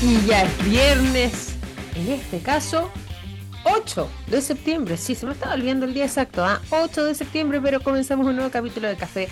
Y 0.00 0.26
ya 0.26 0.44
es 0.44 0.64
viernes, 0.64 1.56
en 1.96 2.12
este 2.12 2.38
caso, 2.38 2.88
8 3.64 4.08
de 4.28 4.40
septiembre. 4.40 4.96
Sí, 4.96 5.16
se 5.16 5.26
me 5.26 5.32
estaba 5.32 5.54
olvidando 5.54 5.86
el 5.86 5.94
día 5.94 6.04
exacto, 6.04 6.44
¿ah? 6.44 6.60
8 6.70 7.04
de 7.04 7.14
septiembre, 7.16 7.60
pero 7.60 7.80
comenzamos 7.80 8.24
un 8.26 8.36
nuevo 8.36 8.50
capítulo 8.50 8.86
de 8.86 8.96
Café 8.96 9.28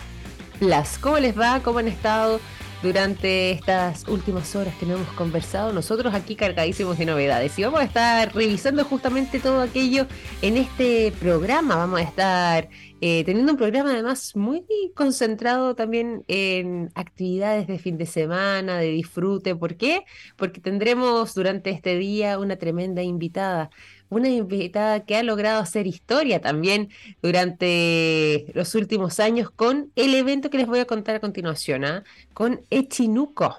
Plus. 0.59 0.99
¿Cómo 1.01 1.19
les 1.19 1.39
va? 1.39 1.61
¿Cómo 1.61 1.79
han 1.79 1.87
estado? 1.87 2.41
Durante 2.83 3.51
estas 3.51 4.07
últimas 4.09 4.55
horas 4.55 4.75
que 4.77 4.87
no 4.87 4.95
hemos 4.95 5.09
conversado, 5.13 5.73
nosotros 5.73 6.15
aquí 6.15 6.37
cargadísimos 6.37 6.99
de 6.99 7.07
novedades. 7.07 7.59
Y 7.59 7.63
vamos 7.63 7.81
a 7.81 7.85
estar 7.85 8.35
revisando 8.35 8.85
justamente 8.85 9.41
todo 9.41 9.63
aquello 9.63 10.07
en 10.43 10.57
este 10.57 11.13
programa. 11.19 11.77
Vamos 11.77 12.01
a 12.01 12.03
estar 12.03 12.69
eh, 13.01 13.25
teniendo 13.25 13.53
un 13.53 13.59
programa 13.59 13.93
además 13.93 14.35
muy 14.37 14.65
concentrado 14.95 15.75
también 15.75 16.25
en 16.29 16.91
actividades 16.95 17.67
de 17.67 17.79
fin 17.79 17.99
de 17.99 18.07
semana, 18.07 18.79
de 18.79 18.89
disfrute. 18.89 19.55
¿Por 19.55 19.77
qué? 19.77 20.05
Porque 20.37 20.61
tendremos 20.61 21.35
durante 21.35 21.71
este 21.71 21.97
día 21.97 22.39
una 22.39 22.57
tremenda 22.57 23.03
invitada 23.03 23.71
una 24.09 24.29
invitada 24.29 25.05
que 25.05 25.17
ha 25.17 25.23
logrado 25.23 25.61
hacer 25.61 25.87
historia 25.87 26.41
también 26.41 26.91
durante 27.23 28.47
los 28.55 28.75
últimos 28.75 29.21
años 29.21 29.51
con 29.51 29.93
el 29.97 30.15
evento 30.15 30.51
que 30.51 30.59
les 30.59 30.67
voy 30.67 30.81
a 30.81 30.87
contar 30.87 31.17
a 31.17 31.21
continuación, 31.21 31.85
¿ah? 31.85 32.05
con 32.35 32.63
Echinuco. 32.71 33.57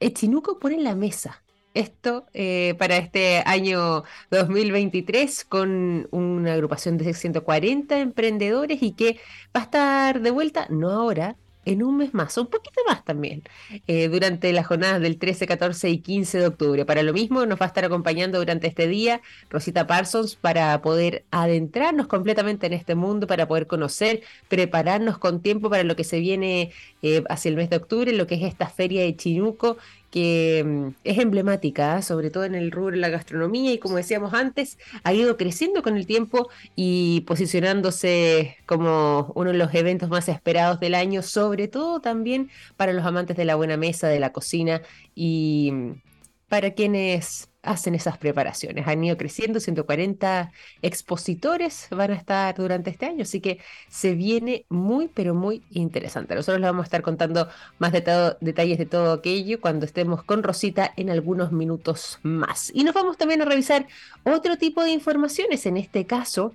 Echinuco 0.00 0.58
pone 0.58 0.76
en 0.76 0.84
la 0.84 0.94
mesa 0.94 1.42
esto 1.74 2.26
eh, 2.32 2.74
para 2.78 2.96
este 2.96 3.42
año 3.46 4.02
2023 4.30 5.44
con 5.44 6.08
una 6.10 6.54
agrupación 6.54 6.98
de 6.98 7.14
140 7.14 7.98
emprendedores 8.00 8.82
y 8.82 8.92
que 8.92 9.20
va 9.54 9.60
a 9.60 9.64
estar 9.64 10.20
de 10.20 10.30
vuelta, 10.30 10.66
no 10.70 10.90
ahora, 10.90 11.36
en 11.70 11.82
un 11.82 11.96
mes 11.96 12.14
más, 12.14 12.36
un 12.38 12.48
poquito 12.48 12.80
más 12.88 13.04
también, 13.04 13.42
eh, 13.86 14.08
durante 14.08 14.52
las 14.52 14.66
jornadas 14.66 15.00
del 15.00 15.18
13, 15.18 15.46
14 15.46 15.88
y 15.88 15.98
15 15.98 16.38
de 16.38 16.46
octubre. 16.46 16.84
Para 16.84 17.02
lo 17.02 17.12
mismo 17.12 17.46
nos 17.46 17.60
va 17.60 17.66
a 17.66 17.68
estar 17.68 17.84
acompañando 17.84 18.38
durante 18.38 18.66
este 18.66 18.88
día 18.88 19.20
Rosita 19.48 19.86
Parsons 19.86 20.36
para 20.36 20.80
poder 20.82 21.24
adentrarnos 21.30 22.06
completamente 22.06 22.66
en 22.66 22.72
este 22.72 22.94
mundo, 22.94 23.26
para 23.26 23.46
poder 23.46 23.66
conocer, 23.66 24.22
prepararnos 24.48 25.18
con 25.18 25.40
tiempo 25.42 25.70
para 25.70 25.84
lo 25.84 25.96
que 25.96 26.04
se 26.04 26.20
viene 26.20 26.72
eh, 27.02 27.22
hacia 27.28 27.48
el 27.48 27.56
mes 27.56 27.70
de 27.70 27.76
octubre, 27.76 28.12
lo 28.12 28.26
que 28.26 28.34
es 28.36 28.42
esta 28.42 28.68
feria 28.68 29.02
de 29.02 29.16
Chinuco 29.16 29.78
que 30.10 30.64
mm, 30.64 30.88
es 31.04 31.18
emblemática, 31.18 31.96
¿ah? 31.96 32.02
sobre 32.02 32.30
todo 32.30 32.44
en 32.44 32.54
el 32.54 32.70
rubro 32.70 32.92
de 32.92 32.98
la 32.98 33.08
gastronomía 33.08 33.72
y 33.72 33.78
como 33.78 33.96
decíamos 33.96 34.34
antes, 34.34 34.78
ha 35.04 35.12
ido 35.12 35.36
creciendo 35.36 35.82
con 35.82 35.96
el 35.96 36.06
tiempo 36.06 36.48
y 36.76 37.22
posicionándose 37.22 38.56
como 38.66 39.32
uno 39.34 39.52
de 39.52 39.58
los 39.58 39.74
eventos 39.74 40.08
más 40.10 40.28
esperados 40.28 40.80
del 40.80 40.94
año, 40.94 41.22
sobre 41.22 41.68
todo 41.68 42.00
también 42.00 42.50
para 42.76 42.92
los 42.92 43.04
amantes 43.04 43.36
de 43.36 43.44
la 43.44 43.54
buena 43.54 43.76
mesa, 43.76 44.08
de 44.08 44.20
la 44.20 44.32
cocina 44.32 44.82
y 45.14 45.70
mm, 45.72 46.02
para 46.48 46.72
quienes 46.74 47.49
hacen 47.62 47.94
esas 47.94 48.18
preparaciones. 48.18 48.86
Han 48.86 49.04
ido 49.04 49.16
creciendo, 49.16 49.60
140 49.60 50.52
expositores 50.82 51.88
van 51.90 52.10
a 52.12 52.14
estar 52.14 52.54
durante 52.56 52.90
este 52.90 53.06
año, 53.06 53.22
así 53.22 53.40
que 53.40 53.58
se 53.88 54.14
viene 54.14 54.64
muy, 54.68 55.08
pero 55.08 55.34
muy 55.34 55.62
interesante. 55.70 56.34
Nosotros 56.34 56.60
les 56.60 56.68
vamos 56.68 56.84
a 56.84 56.84
estar 56.84 57.02
contando 57.02 57.48
más 57.78 57.92
detalles 57.92 58.78
de 58.78 58.86
todo 58.86 59.12
aquello 59.12 59.60
cuando 59.60 59.84
estemos 59.84 60.22
con 60.22 60.42
Rosita 60.42 60.92
en 60.96 61.10
algunos 61.10 61.52
minutos 61.52 62.18
más. 62.22 62.70
Y 62.74 62.84
nos 62.84 62.94
vamos 62.94 63.18
también 63.18 63.42
a 63.42 63.44
revisar 63.44 63.86
otro 64.24 64.56
tipo 64.56 64.82
de 64.82 64.90
informaciones. 64.90 65.66
En 65.66 65.76
este 65.76 66.06
caso, 66.06 66.54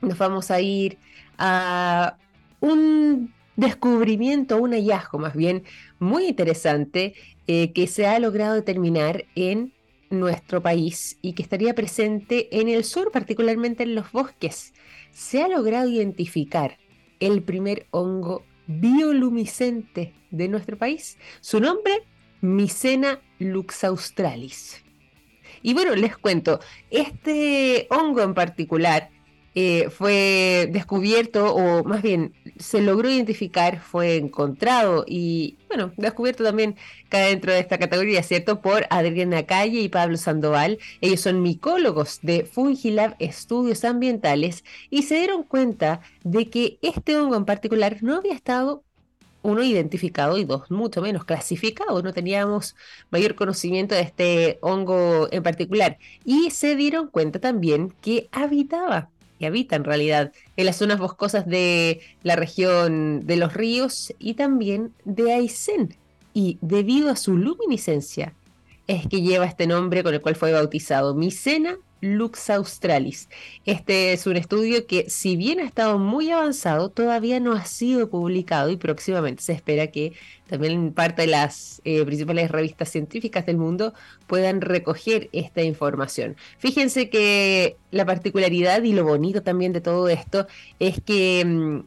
nos 0.00 0.18
vamos 0.18 0.50
a 0.50 0.60
ir 0.60 0.98
a 1.38 2.16
un 2.60 3.32
descubrimiento, 3.56 4.58
un 4.58 4.72
hallazgo 4.72 5.18
más 5.18 5.34
bien 5.34 5.64
muy 5.98 6.26
interesante 6.26 7.14
eh, 7.46 7.72
que 7.72 7.86
se 7.86 8.06
ha 8.06 8.18
logrado 8.18 8.54
determinar 8.54 9.24
en 9.34 9.72
nuestro 10.10 10.62
país 10.62 11.18
y 11.22 11.32
que 11.32 11.42
estaría 11.42 11.74
presente 11.74 12.60
en 12.60 12.68
el 12.68 12.84
sur, 12.84 13.10
particularmente 13.12 13.82
en 13.82 13.94
los 13.94 14.12
bosques. 14.12 14.72
Se 15.12 15.42
ha 15.42 15.48
logrado 15.48 15.88
identificar 15.88 16.78
el 17.20 17.42
primer 17.42 17.86
hongo 17.90 18.44
bioluminiscente 18.66 20.14
de 20.30 20.48
nuestro 20.48 20.76
país. 20.76 21.18
Su 21.40 21.60
nombre, 21.60 22.02
Micena 22.40 23.20
luxaustralis. 23.38 24.82
Y 25.62 25.74
bueno, 25.74 25.94
les 25.96 26.16
cuento, 26.16 26.60
este 26.90 27.86
hongo 27.90 28.22
en 28.22 28.34
particular 28.34 29.10
eh, 29.58 29.88
fue 29.88 30.68
descubierto, 30.70 31.54
o 31.54 31.82
más 31.82 32.02
bien 32.02 32.34
se 32.58 32.82
logró 32.82 33.08
identificar, 33.08 33.80
fue 33.80 34.16
encontrado 34.16 35.06
y, 35.08 35.56
bueno, 35.68 35.92
descubierto 35.96 36.44
también 36.44 36.76
dentro 37.10 37.54
de 37.54 37.60
esta 37.60 37.78
categoría, 37.78 38.22
¿cierto? 38.22 38.60
Por 38.60 38.86
Adriana 38.90 39.46
Calle 39.46 39.80
y 39.80 39.88
Pablo 39.88 40.18
Sandoval. 40.18 40.78
Ellos 41.00 41.20
son 41.22 41.40
micólogos 41.40 42.18
de 42.20 42.44
Fungilab 42.44 43.16
Estudios 43.18 43.84
Ambientales 43.86 44.62
y 44.90 45.04
se 45.04 45.14
dieron 45.20 45.42
cuenta 45.42 46.02
de 46.22 46.50
que 46.50 46.78
este 46.82 47.16
hongo 47.16 47.36
en 47.36 47.46
particular 47.46 48.02
no 48.02 48.16
había 48.16 48.34
estado 48.34 48.84
uno 49.40 49.62
identificado 49.62 50.36
y 50.36 50.44
dos 50.44 50.70
mucho 50.70 51.00
menos 51.00 51.24
clasificado, 51.24 52.02
no 52.02 52.12
teníamos 52.12 52.76
mayor 53.10 53.34
conocimiento 53.36 53.94
de 53.94 54.02
este 54.02 54.58
hongo 54.60 55.28
en 55.30 55.42
particular 55.42 55.96
y 56.26 56.50
se 56.50 56.76
dieron 56.76 57.08
cuenta 57.08 57.38
también 57.40 57.94
que 58.02 58.28
habitaba 58.32 59.08
que 59.38 59.46
habita 59.46 59.76
en 59.76 59.84
realidad 59.84 60.32
en 60.56 60.66
las 60.66 60.76
zonas 60.76 60.98
boscosas 60.98 61.46
de 61.46 62.00
la 62.22 62.36
región 62.36 63.26
de 63.26 63.36
los 63.36 63.54
ríos 63.54 64.12
y 64.18 64.34
también 64.34 64.92
de 65.04 65.32
Aysén. 65.32 65.96
Y 66.32 66.58
debido 66.60 67.10
a 67.10 67.16
su 67.16 67.36
luminiscencia, 67.36 68.34
es 68.86 69.06
que 69.08 69.22
lleva 69.22 69.46
este 69.46 69.66
nombre 69.66 70.02
con 70.02 70.14
el 70.14 70.20
cual 70.20 70.36
fue 70.36 70.52
bautizado, 70.52 71.14
Micena 71.14 71.78
Lux 72.00 72.50
Australis. 72.50 73.28
Este 73.64 74.12
es 74.12 74.26
un 74.26 74.36
estudio 74.36 74.86
que, 74.86 75.08
si 75.08 75.36
bien 75.36 75.60
ha 75.60 75.64
estado 75.64 75.98
muy 75.98 76.30
avanzado, 76.30 76.90
todavía 76.90 77.40
no 77.40 77.52
ha 77.52 77.64
sido 77.64 78.08
publicado 78.10 78.70
y 78.70 78.76
próximamente 78.76 79.42
se 79.42 79.52
espera 79.52 79.88
que 79.88 80.12
también 80.48 80.92
parte 80.92 81.22
de 81.22 81.28
las 81.28 81.80
eh, 81.84 82.04
principales 82.04 82.50
revistas 82.50 82.90
científicas 82.90 83.46
del 83.46 83.56
mundo 83.56 83.94
puedan 84.26 84.60
recoger 84.60 85.28
esta 85.32 85.62
información. 85.62 86.36
Fíjense 86.58 87.10
que 87.10 87.76
la 87.90 88.04
particularidad 88.04 88.82
y 88.82 88.92
lo 88.92 89.04
bonito 89.04 89.42
también 89.42 89.72
de 89.72 89.80
todo 89.80 90.08
esto 90.08 90.46
es 90.78 91.00
que 91.00 91.44
mm, 91.44 91.80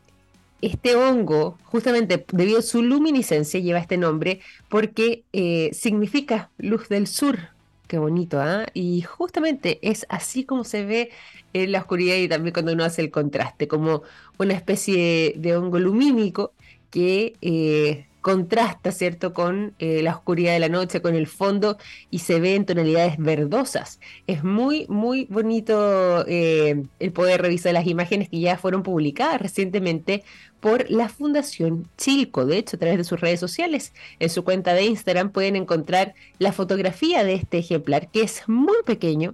este 0.62 0.96
hongo, 0.96 1.58
justamente 1.64 2.26
debido 2.34 2.60
a 2.60 2.64
su 2.64 2.84
luminiscencia, 2.84 3.60
lleva 3.60 3.80
este 3.80 3.98
nombre 3.98 4.42
porque 4.68 5.24
eh, 5.32 5.70
significa 5.74 6.50
luz 6.58 6.90
del 6.90 7.08
sur 7.08 7.59
Qué 7.90 7.98
bonito, 7.98 8.40
¿ah? 8.40 8.68
Y 8.76 9.02
justamente 9.02 9.80
es 9.90 10.08
así 10.10 10.46
como 10.46 10.64
se 10.64 10.86
ve 10.86 11.12
en 11.54 11.72
la 11.72 11.80
oscuridad 11.80 12.18
y 12.18 12.30
también 12.30 12.54
cuando 12.54 12.74
uno 12.74 12.84
hace 12.86 13.02
el 13.02 13.10
contraste, 13.12 13.68
como 13.68 14.04
una 14.38 14.54
especie 14.54 15.34
de 15.38 15.58
hongo 15.58 15.80
lumínico 15.80 16.56
que 16.92 17.38
eh, 17.42 18.08
contrasta, 18.22 18.92
¿cierto?, 18.92 19.34
con 19.34 19.74
eh, 19.80 20.02
la 20.04 20.16
oscuridad 20.16 20.54
de 20.54 20.60
la 20.60 20.70
noche, 20.70 21.02
con 21.02 21.16
el 21.16 21.28
fondo 21.28 21.78
y 22.10 22.20
se 22.20 22.40
ve 22.40 22.56
en 22.56 22.66
tonalidades 22.66 23.18
verdosas. 23.18 24.00
Es 24.28 24.44
muy, 24.44 24.86
muy 24.90 25.26
bonito 25.30 26.26
eh, 26.28 26.84
el 27.00 27.12
poder 27.12 27.42
revisar 27.42 27.74
las 27.74 27.88
imágenes 27.88 28.30
que 28.30 28.40
ya 28.40 28.58
fueron 28.58 28.84
publicadas 28.84 29.42
recientemente 29.42 30.24
por 30.60 30.90
la 30.90 31.10
Fundación 31.10 31.88
Chilco. 31.98 32.46
De 32.46 32.58
hecho, 32.58 32.76
a 32.76 32.80
través 32.80 32.98
de 32.98 33.04
sus 33.04 33.20
redes 33.20 33.40
sociales, 33.40 33.94
en 34.20 34.30
su 34.30 34.44
cuenta 34.44 34.74
de 34.74 34.86
Instagram 34.86 35.32
pueden 35.32 35.56
encontrar 35.56 36.14
la 36.38 36.52
fotografía 36.52 37.24
de 37.24 37.36
este 37.36 37.60
ejemplar, 37.60 38.10
que 38.10 38.22
es 38.24 38.44
muy 38.48 38.78
pequeño, 38.86 39.34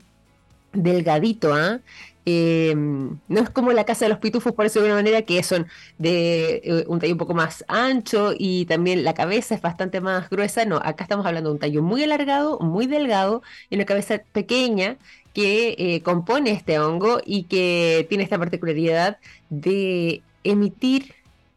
delgadito, 0.75 1.53
¿ah? 1.53 1.79
Em, 2.27 3.19
no 3.27 3.41
es 3.41 3.49
como 3.51 3.71
la 3.71 3.83
casa 3.85 4.05
de 4.05 4.09
los 4.09 4.17
pitufos, 4.17 4.53
por 4.53 4.65
eso 4.65 4.79
de 4.79 4.87
una 4.87 4.95
manera, 4.95 5.21
que 5.21 5.43
son 5.43 5.67
de 5.99 6.61
eh, 6.63 6.85
un 6.87 6.99
tallo 6.99 7.13
un 7.13 7.19
poco 7.19 7.35
más 7.35 7.63
ancho 7.67 8.33
y 8.37 8.65
también 8.65 9.03
la 9.03 9.13
cabeza 9.13 9.53
es 9.55 9.61
bastante 9.61 10.01
más 10.01 10.29
gruesa. 10.29 10.65
No, 10.65 10.77
acá 10.77 11.03
estamos 11.03 11.25
hablando 11.25 11.49
de 11.49 11.53
un 11.55 11.59
tallo 11.59 11.83
muy 11.83 12.03
alargado, 12.03 12.59
muy 12.59 12.87
delgado 12.87 13.43
y 13.69 13.75
una 13.75 13.85
cabeza 13.85 14.21
pequeña 14.31 14.97
que 15.33 15.75
eh, 15.77 16.01
compone 16.01 16.51
este 16.51 16.79
hongo 16.79 17.19
y 17.25 17.43
que 17.43 18.05
tiene 18.09 18.23
esta 18.23 18.39
particularidad 18.39 19.19
de 19.49 20.23
emitir 20.43 21.13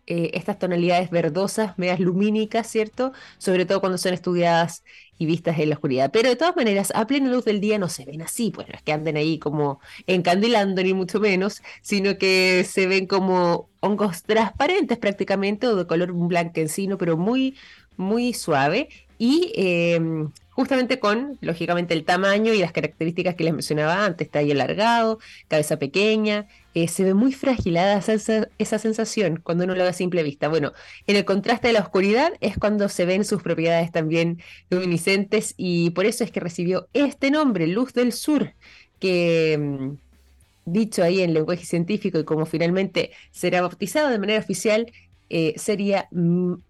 eh, 0.07 0.31
estas 0.35 0.59
tonalidades 0.59 1.11
verdosas, 1.11 1.79
medias 1.79 2.01
lumínicas, 2.01 2.67
¿cierto? 2.67 3.13
Sobre 3.39 3.67
todo 3.67 3.81
cuando 3.81 3.99
son 3.99 4.15
estudiadas 4.15 4.83
y 5.19 5.27
vistas 5.27 5.59
en 5.59 5.71
la 5.71 5.75
oscuridad. 5.75 6.11
Pero 6.13 6.29
de 6.29 6.37
todas 6.37 6.57
maneras, 6.57 6.93
a 6.95 7.07
plena 7.07 7.31
luz 7.31 7.45
del 7.45 7.61
día 7.61 7.79
no 7.79 7.89
se 7.89 8.05
ven 8.05 8.23
así, 8.23 8.51
pues 8.51 8.69
no 8.69 8.75
es 8.75 8.83
que 8.83 8.93
anden 8.93 9.17
ahí 9.17 9.39
como 9.39 9.81
encandilando 10.07 10.83
ni 10.83 10.95
mucho 10.95 11.21
menos, 11.21 11.63
sino 11.83 12.17
que 12.19 12.65
se 12.69 12.87
ven 12.87 13.07
como 13.07 13.69
hongos 13.81 14.23
transparentes 14.23 14.99
prácticamente 14.99 15.67
o 15.67 15.77
de 15.77 15.87
color 15.87 16.13
blanquecino, 16.13 16.99
pero 16.99 17.17
muy, 17.17 17.57
muy 17.97 18.33
suave. 18.33 18.89
Y 19.19 19.53
em, 19.57 20.31
justamente 20.51 21.01
con, 21.01 21.39
lógicamente, 21.41 21.93
el 21.95 22.05
tamaño 22.05 22.53
y 22.55 22.59
las 22.59 22.73
características 22.73 23.35
que 23.35 23.45
les 23.45 23.53
mencionaba 23.53 24.05
antes. 24.05 24.29
Ahí 24.35 24.53
alargado, 24.53 25.19
cabeza 25.49 25.79
pequeña, 25.79 26.47
eh, 26.79 26.89
se 26.89 27.03
ve 27.03 27.15
muy 27.15 27.33
fragilada 27.33 27.99
esa, 27.99 28.49
esa, 28.59 28.79
sensación 28.79 29.41
cuando 29.43 29.65
uno 29.65 29.75
lo 29.75 29.83
ve 29.83 29.89
a 29.89 29.93
simple 29.93 30.23
vista. 30.23 30.49
Bueno, 30.49 30.73
en 31.09 31.17
el 31.17 31.25
contraste 31.25 31.69
de 31.69 31.73
la 31.73 31.81
oscuridad 31.81 32.33
es 32.41 32.57
cuando 32.57 32.89
se 32.89 33.05
ven 33.05 33.25
sus 33.25 33.43
propiedades 33.43 33.91
también 33.91 34.41
luminiscentes 34.71 35.55
y 35.57 35.91
por 35.91 36.07
eso 36.07 36.23
es 36.23 36.31
que 36.31 36.41
recibió 36.41 36.89
este 36.93 37.33
nombre, 37.33 37.67
Luz 37.67 37.95
del 37.95 38.13
Sur, 38.13 38.55
que 39.01 39.59
mm, 39.59 39.97
dicho 40.67 41.03
ahí 41.03 41.21
en 41.23 41.35
lenguaje 41.35 41.65
científico 41.65 42.21
y 42.21 42.25
como 42.25 42.47
finalmente 42.47 43.11
será 43.33 43.63
bautizado 43.63 44.11
de 44.11 44.19
manera 44.21 44.39
oficial, 44.39 44.93
eh, 45.31 45.55
sería 45.57 46.09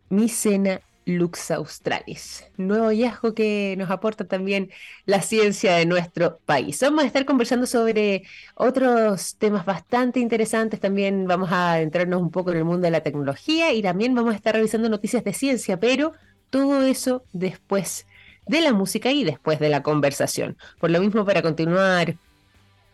Micena 0.09 0.81
Lux 1.09 1.51
Australis, 1.51 2.45
nuevo 2.59 2.89
hallazgo 2.89 3.33
que 3.33 3.75
nos 3.79 3.91
aporta 3.91 4.27
también 4.27 4.71
la 5.07 5.23
ciencia 5.23 5.75
de 5.75 5.87
nuestro 5.87 6.39
país. 6.45 6.79
Vamos 6.83 7.03
a 7.03 7.07
estar 7.07 7.25
conversando 7.25 7.67
sobre 7.67 8.25
otros 8.55 9.37
temas 9.39 9.65
bastante 9.65 10.21
interesantes, 10.21 10.81
también 10.81 11.27
vamos 11.27 11.51
a 11.51 11.73
adentrarnos 11.73 12.21
un 12.21 12.31
poco 12.31 12.51
en 12.51 12.59
el 12.59 12.65
mundo 12.65 12.83
de 12.83 12.91
la 12.91 13.03
tecnología 13.03 13.73
y 13.73 13.81
también 13.81 14.15
vamos 14.15 14.35
a 14.35 14.37
estar 14.37 14.55
revisando 14.55 14.91
noticias 14.91 15.25
de 15.25 15.33
ciencia, 15.33 15.81
pero 15.81 16.13
todo 16.51 16.83
eso 16.83 17.25
después 17.33 18.07
de 18.47 18.61
la 18.61 18.75
música 18.75 19.11
y 19.11 19.25
después 19.25 19.59
de 19.61 19.71
la 19.71 19.83
conversación. 19.83 20.59
Por 20.79 20.91
lo 20.91 21.01
mismo, 21.01 21.25
para 21.25 21.41
continuar 21.41 22.17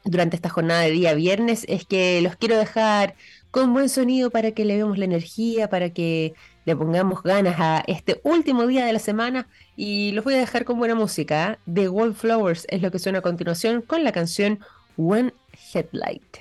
durante 0.04 0.36
esta 0.36 0.50
jornada 0.50 0.82
de 0.82 0.92
día 0.92 1.14
viernes, 1.14 1.64
es 1.68 1.84
que 1.84 2.20
los 2.20 2.36
quiero 2.36 2.56
dejar 2.58 3.16
con 3.50 3.72
buen 3.72 3.88
sonido 3.88 4.30
para 4.30 4.52
que 4.52 4.64
le 4.64 4.76
veamos 4.76 4.98
la 4.98 5.04
energía, 5.04 5.68
para 5.68 5.90
que 5.90 6.34
le 6.64 6.76
pongamos 6.76 7.22
ganas 7.22 7.56
a 7.58 7.84
este 7.86 8.20
último 8.24 8.66
día 8.66 8.86
de 8.86 8.92
la 8.92 8.98
semana 8.98 9.46
y 9.76 10.12
los 10.12 10.24
voy 10.24 10.34
a 10.34 10.38
dejar 10.38 10.64
con 10.64 10.78
buena 10.78 10.94
música. 10.94 11.52
¿eh? 11.52 11.72
The 11.72 11.88
Wallflowers 11.88 12.66
es 12.68 12.82
lo 12.82 12.90
que 12.90 12.98
suena 12.98 13.18
a 13.18 13.22
continuación 13.22 13.82
con 13.82 14.04
la 14.04 14.12
canción 14.12 14.60
One 14.96 15.32
Headlight. 15.72 16.38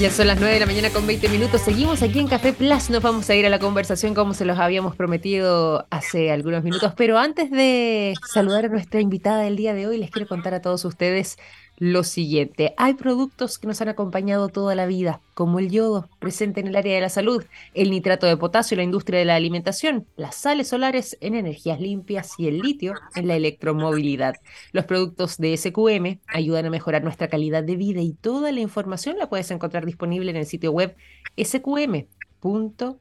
Ya 0.00 0.10
son 0.10 0.28
las 0.28 0.40
9 0.40 0.54
de 0.54 0.60
la 0.60 0.64
mañana 0.64 0.88
con 0.88 1.06
20 1.06 1.28
minutos. 1.28 1.60
Seguimos 1.60 2.02
aquí 2.02 2.20
en 2.20 2.26
Café 2.26 2.54
Plus. 2.54 2.88
Nos 2.88 3.02
vamos 3.02 3.28
a 3.28 3.34
ir 3.34 3.44
a 3.44 3.50
la 3.50 3.58
conversación 3.58 4.14
como 4.14 4.32
se 4.32 4.46
los 4.46 4.58
habíamos 4.58 4.96
prometido 4.96 5.86
hace 5.90 6.30
algunos 6.30 6.64
minutos. 6.64 6.94
Pero 6.96 7.18
antes 7.18 7.50
de 7.50 8.14
saludar 8.32 8.64
a 8.64 8.68
nuestra 8.68 9.02
invitada 9.02 9.42
del 9.42 9.56
día 9.56 9.74
de 9.74 9.86
hoy, 9.86 9.98
les 9.98 10.10
quiero 10.10 10.26
contar 10.26 10.54
a 10.54 10.62
todos 10.62 10.86
ustedes 10.86 11.36
lo 11.80 12.04
siguiente. 12.04 12.74
Hay 12.76 12.92
productos 12.94 13.58
que 13.58 13.66
nos 13.66 13.80
han 13.80 13.88
acompañado 13.88 14.48
toda 14.50 14.74
la 14.74 14.84
vida, 14.86 15.22
como 15.32 15.58
el 15.58 15.70
yodo, 15.70 16.10
presente 16.18 16.60
en 16.60 16.66
el 16.68 16.76
área 16.76 16.94
de 16.94 17.00
la 17.00 17.08
salud, 17.08 17.42
el 17.72 17.90
nitrato 17.90 18.26
de 18.26 18.36
potasio 18.36 18.74
en 18.74 18.80
la 18.80 18.84
industria 18.84 19.18
de 19.18 19.24
la 19.24 19.34
alimentación, 19.34 20.06
las 20.14 20.36
sales 20.36 20.68
solares 20.68 21.16
en 21.22 21.34
energías 21.34 21.80
limpias 21.80 22.34
y 22.36 22.48
el 22.48 22.58
litio 22.58 22.92
en 23.14 23.26
la 23.26 23.34
electromovilidad. 23.34 24.34
Los 24.72 24.84
productos 24.84 25.38
de 25.38 25.56
SQM 25.56 26.20
ayudan 26.26 26.66
a 26.66 26.70
mejorar 26.70 27.02
nuestra 27.02 27.28
calidad 27.28 27.64
de 27.64 27.76
vida 27.76 28.02
y 28.02 28.12
toda 28.12 28.52
la 28.52 28.60
información 28.60 29.16
la 29.16 29.30
puedes 29.30 29.50
encontrar 29.50 29.86
disponible 29.86 30.30
en 30.30 30.36
el 30.36 30.44
sitio 30.44 30.72
web 30.72 30.94
sqm.com. 31.42 32.98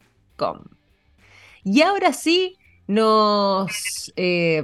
Y 1.65 1.81
ahora 1.81 2.13
sí, 2.13 2.55
nos... 2.87 4.13
Eh, 4.15 4.63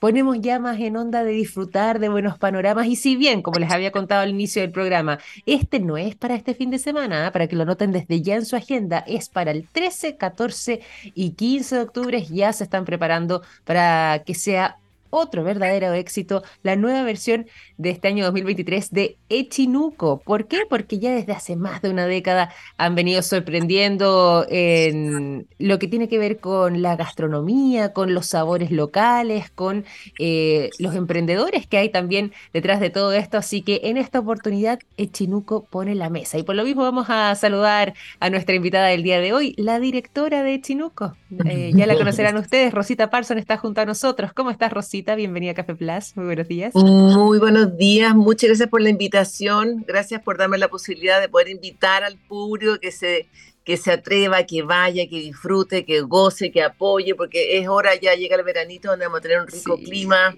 ponemos 0.00 0.40
ya 0.40 0.58
más 0.58 0.80
en 0.80 0.96
onda 0.96 1.22
de 1.22 1.30
disfrutar 1.30 2.00
de 2.00 2.08
buenos 2.08 2.38
panoramas. 2.38 2.88
Y 2.88 2.96
si 2.96 3.14
bien, 3.14 3.42
como 3.42 3.60
les 3.60 3.70
había 3.70 3.92
contado 3.92 4.22
al 4.22 4.30
inicio 4.30 4.62
del 4.62 4.72
programa, 4.72 5.20
este 5.46 5.78
no 5.78 5.96
es 5.96 6.16
para 6.16 6.34
este 6.34 6.54
fin 6.54 6.70
de 6.70 6.80
semana, 6.80 7.28
¿ah? 7.28 7.32
para 7.32 7.46
que 7.46 7.54
lo 7.54 7.64
noten 7.64 7.92
desde 7.92 8.20
ya 8.22 8.34
en 8.34 8.46
su 8.46 8.56
agenda, 8.56 9.04
es 9.06 9.28
para 9.28 9.52
el 9.52 9.68
13, 9.68 10.16
14 10.16 10.80
y 11.14 11.30
15 11.32 11.76
de 11.76 11.82
octubre. 11.82 12.24
Ya 12.24 12.52
se 12.52 12.64
están 12.64 12.84
preparando 12.84 13.42
para 13.64 14.22
que 14.26 14.34
sea 14.34 14.78
otro 15.10 15.44
verdadero 15.44 15.92
éxito, 15.92 16.42
la 16.62 16.76
nueva 16.76 17.02
versión 17.02 17.46
de 17.76 17.90
este 17.90 18.08
año 18.08 18.24
2023 18.24 18.90
de 18.90 19.16
Echinuco. 19.28 20.20
¿Por 20.24 20.46
qué? 20.46 20.60
Porque 20.68 20.98
ya 20.98 21.12
desde 21.12 21.32
hace 21.32 21.56
más 21.56 21.82
de 21.82 21.90
una 21.90 22.06
década 22.06 22.52
han 22.76 22.94
venido 22.94 23.22
sorprendiendo 23.22 24.46
en 24.48 25.48
lo 25.58 25.78
que 25.78 25.88
tiene 25.88 26.08
que 26.08 26.18
ver 26.18 26.38
con 26.38 26.82
la 26.82 26.96
gastronomía, 26.96 27.92
con 27.92 28.14
los 28.14 28.26
sabores 28.26 28.70
locales, 28.70 29.50
con 29.50 29.84
eh, 30.18 30.70
los 30.78 30.94
emprendedores 30.94 31.66
que 31.66 31.78
hay 31.78 31.88
también 31.88 32.32
detrás 32.52 32.80
de 32.80 32.90
todo 32.90 33.12
esto. 33.12 33.38
Así 33.38 33.62
que 33.62 33.80
en 33.84 33.96
esta 33.96 34.20
oportunidad 34.20 34.78
Echinuco 34.96 35.64
pone 35.64 35.94
la 35.94 36.10
mesa. 36.10 36.38
Y 36.38 36.42
por 36.42 36.54
lo 36.54 36.64
mismo 36.64 36.82
vamos 36.82 37.06
a 37.08 37.34
saludar 37.34 37.94
a 38.20 38.30
nuestra 38.30 38.54
invitada 38.54 38.88
del 38.88 39.02
día 39.02 39.20
de 39.20 39.32
hoy, 39.32 39.54
la 39.56 39.80
directora 39.80 40.42
de 40.42 40.54
Echinuco. 40.54 41.16
Eh, 41.44 41.72
ya 41.74 41.86
la 41.86 41.96
conocerán 41.96 42.36
ustedes, 42.36 42.72
Rosita 42.72 43.10
Parson 43.10 43.38
está 43.38 43.56
junto 43.56 43.80
a 43.80 43.86
nosotros. 43.86 44.32
¿Cómo 44.32 44.50
estás, 44.50 44.72
Rosita? 44.72 44.99
Bienvenida 45.02 45.52
a 45.52 45.54
Café 45.54 45.74
Plus, 45.74 46.16
muy 46.16 46.26
buenos 46.26 46.46
días. 46.46 46.74
Muy 46.74 47.38
buenos 47.38 47.76
días, 47.76 48.14
muchas 48.14 48.48
gracias 48.48 48.68
por 48.68 48.82
la 48.82 48.90
invitación, 48.90 49.84
gracias 49.86 50.22
por 50.22 50.36
darme 50.36 50.58
la 50.58 50.68
posibilidad 50.68 51.20
de 51.20 51.28
poder 51.28 51.48
invitar 51.48 52.04
al 52.04 52.18
público 52.18 52.78
que 52.78 52.92
se, 52.92 53.28
que 53.64 53.76
se 53.76 53.92
atreva, 53.92 54.44
que 54.44 54.62
vaya, 54.62 55.08
que 55.08 55.16
disfrute, 55.16 55.84
que 55.84 56.02
goce, 56.02 56.52
que 56.52 56.62
apoye, 56.62 57.14
porque 57.14 57.58
es 57.58 57.68
hora 57.68 57.94
ya, 57.94 58.14
llega 58.14 58.36
el 58.36 58.44
veranito 58.44 58.90
donde 58.90 59.06
vamos 59.06 59.18
a 59.18 59.22
tener 59.22 59.40
un 59.40 59.48
rico 59.48 59.76
clima. 59.76 60.36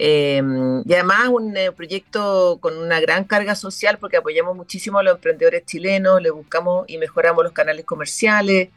Em, 0.00 0.82
y 0.86 0.94
además 0.94 1.28
un 1.28 1.56
eh, 1.56 1.72
proyecto 1.72 2.58
con 2.60 2.78
una 2.78 3.00
gran 3.00 3.24
carga 3.24 3.56
social 3.56 3.98
porque 3.98 4.18
apoyamos 4.18 4.54
muchísimo 4.54 4.98
a 5.00 5.02
los 5.02 5.16
emprendedores 5.16 5.64
chilenos, 5.64 6.22
le 6.22 6.30
buscamos 6.30 6.84
y 6.88 6.98
mejoramos 6.98 7.42
los 7.42 7.52
canales 7.52 7.84
comerciales. 7.84 8.68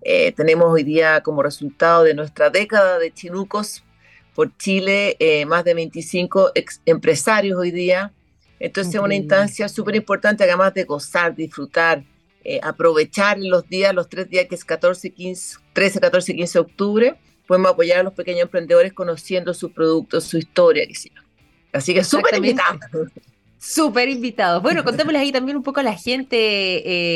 Eh, 0.00 0.32
tenemos 0.32 0.72
hoy 0.72 0.82
día 0.82 1.20
como 1.22 1.42
resultado 1.42 2.04
de 2.04 2.14
nuestra 2.14 2.48
década 2.48 2.98
de 2.98 3.12
chinucos 3.12 3.84
por 4.40 4.56
Chile, 4.56 5.18
eh, 5.18 5.44
más 5.44 5.64
de 5.64 5.74
25 5.74 6.52
empresarios 6.86 7.58
hoy 7.58 7.70
día. 7.70 8.10
Entonces 8.58 8.94
es 8.94 9.00
una 9.02 9.14
instancia 9.14 9.68
súper 9.68 9.96
importante, 9.96 10.44
además 10.44 10.72
de 10.72 10.84
gozar, 10.84 11.36
disfrutar, 11.36 12.02
eh, 12.42 12.58
aprovechar 12.62 13.38
los 13.38 13.68
días, 13.68 13.94
los 13.94 14.08
tres 14.08 14.30
días 14.30 14.46
que 14.48 14.54
es 14.54 14.64
14, 14.64 15.10
15, 15.10 15.58
13, 15.74 16.00
14 16.00 16.32
y 16.32 16.36
15 16.36 16.52
de 16.54 16.60
octubre, 16.62 17.14
podemos 17.46 17.72
apoyar 17.72 17.98
a 17.98 18.02
los 18.02 18.14
pequeños 18.14 18.44
emprendedores 18.44 18.94
conociendo 18.94 19.52
sus 19.52 19.72
productos, 19.72 20.24
su 20.24 20.38
historia, 20.38 20.86
Así 21.74 21.92
que 21.92 22.02
súper 22.02 22.36
invitado. 22.36 22.78
Súper 23.62 24.08
invitados. 24.08 24.62
Bueno, 24.62 24.82
contémosles 24.84 25.20
ahí 25.20 25.32
también 25.32 25.54
un 25.54 25.62
poco 25.62 25.80
a 25.80 25.82
la 25.82 25.94
gente 25.94 26.38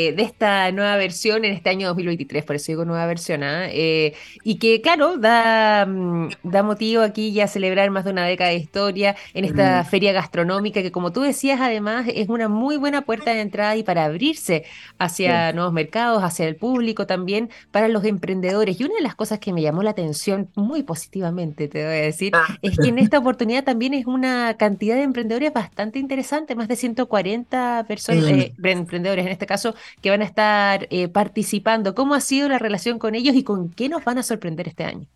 eh, 0.07 0.13
de 0.13 0.21
esta 0.21 0.71
nueva 0.71 0.95
versión 0.95 1.43
en 1.43 1.53
este 1.53 1.71
año 1.71 1.87
2023, 1.87 2.45
por 2.45 2.55
eso 2.55 2.67
digo 2.67 2.85
nueva 2.85 3.07
versión, 3.07 3.41
¿ah? 3.41 3.67
eh, 3.71 4.13
y 4.43 4.59
que 4.59 4.79
claro, 4.79 5.17
da, 5.17 5.87
mm, 5.87 6.29
da 6.43 6.61
motivo 6.61 7.01
aquí 7.01 7.33
ya 7.33 7.45
a 7.45 7.47
celebrar 7.47 7.89
más 7.89 8.05
de 8.05 8.11
una 8.11 8.27
década 8.27 8.51
de 8.51 8.57
historia 8.57 9.15
en 9.33 9.43
esta 9.43 9.83
feria 9.85 10.13
gastronómica 10.13 10.83
que 10.83 10.91
como 10.91 11.11
tú 11.11 11.21
decías 11.21 11.59
además 11.59 12.05
es 12.13 12.29
una 12.29 12.47
muy 12.47 12.77
buena 12.77 13.01
puerta 13.01 13.33
de 13.33 13.41
entrada 13.41 13.75
y 13.75 13.81
para 13.81 14.05
abrirse 14.05 14.65
hacia 14.99 15.51
nuevos 15.51 15.73
mercados, 15.73 16.23
hacia 16.23 16.47
el 16.47 16.57
público 16.57 17.07
también, 17.07 17.49
para 17.71 17.87
los 17.87 18.03
emprendedores. 18.03 18.79
Y 18.79 18.83
una 18.83 18.93
de 18.93 19.01
las 19.01 19.15
cosas 19.15 19.39
que 19.39 19.51
me 19.51 19.63
llamó 19.63 19.81
la 19.81 19.89
atención 19.89 20.47
muy 20.53 20.83
positivamente, 20.83 21.67
te 21.67 21.83
voy 21.83 21.95
a 21.95 22.01
decir, 22.01 22.33
ah. 22.35 22.55
es 22.61 22.77
que 22.77 22.89
en 22.89 22.99
esta 22.99 23.17
oportunidad 23.17 23.63
también 23.63 23.95
es 23.95 24.05
una 24.05 24.55
cantidad 24.57 24.95
de 24.95 25.01
emprendedores 25.01 25.51
bastante 25.51 25.97
interesante 25.97 26.34
más 26.55 26.67
de 26.67 26.75
140 26.75 27.85
personas, 27.87 28.25
eh, 28.25 28.53
emprendedores 28.63 29.25
en 29.25 29.31
este 29.31 29.45
caso, 29.45 29.75
que 30.01 30.09
van 30.09 30.21
a 30.21 30.25
estar 30.25 30.87
eh, 30.89 31.07
participando. 31.07 31.95
¿Cómo 31.95 32.13
ha 32.13 32.21
sido 32.21 32.49
la 32.49 32.59
relación 32.59 32.99
con 32.99 33.15
ellos 33.15 33.35
y 33.35 33.43
con 33.43 33.69
qué 33.69 33.89
nos 33.89 34.03
van 34.03 34.17
a 34.17 34.23
sorprender 34.23 34.67
este 34.67 34.83
año? 34.83 35.07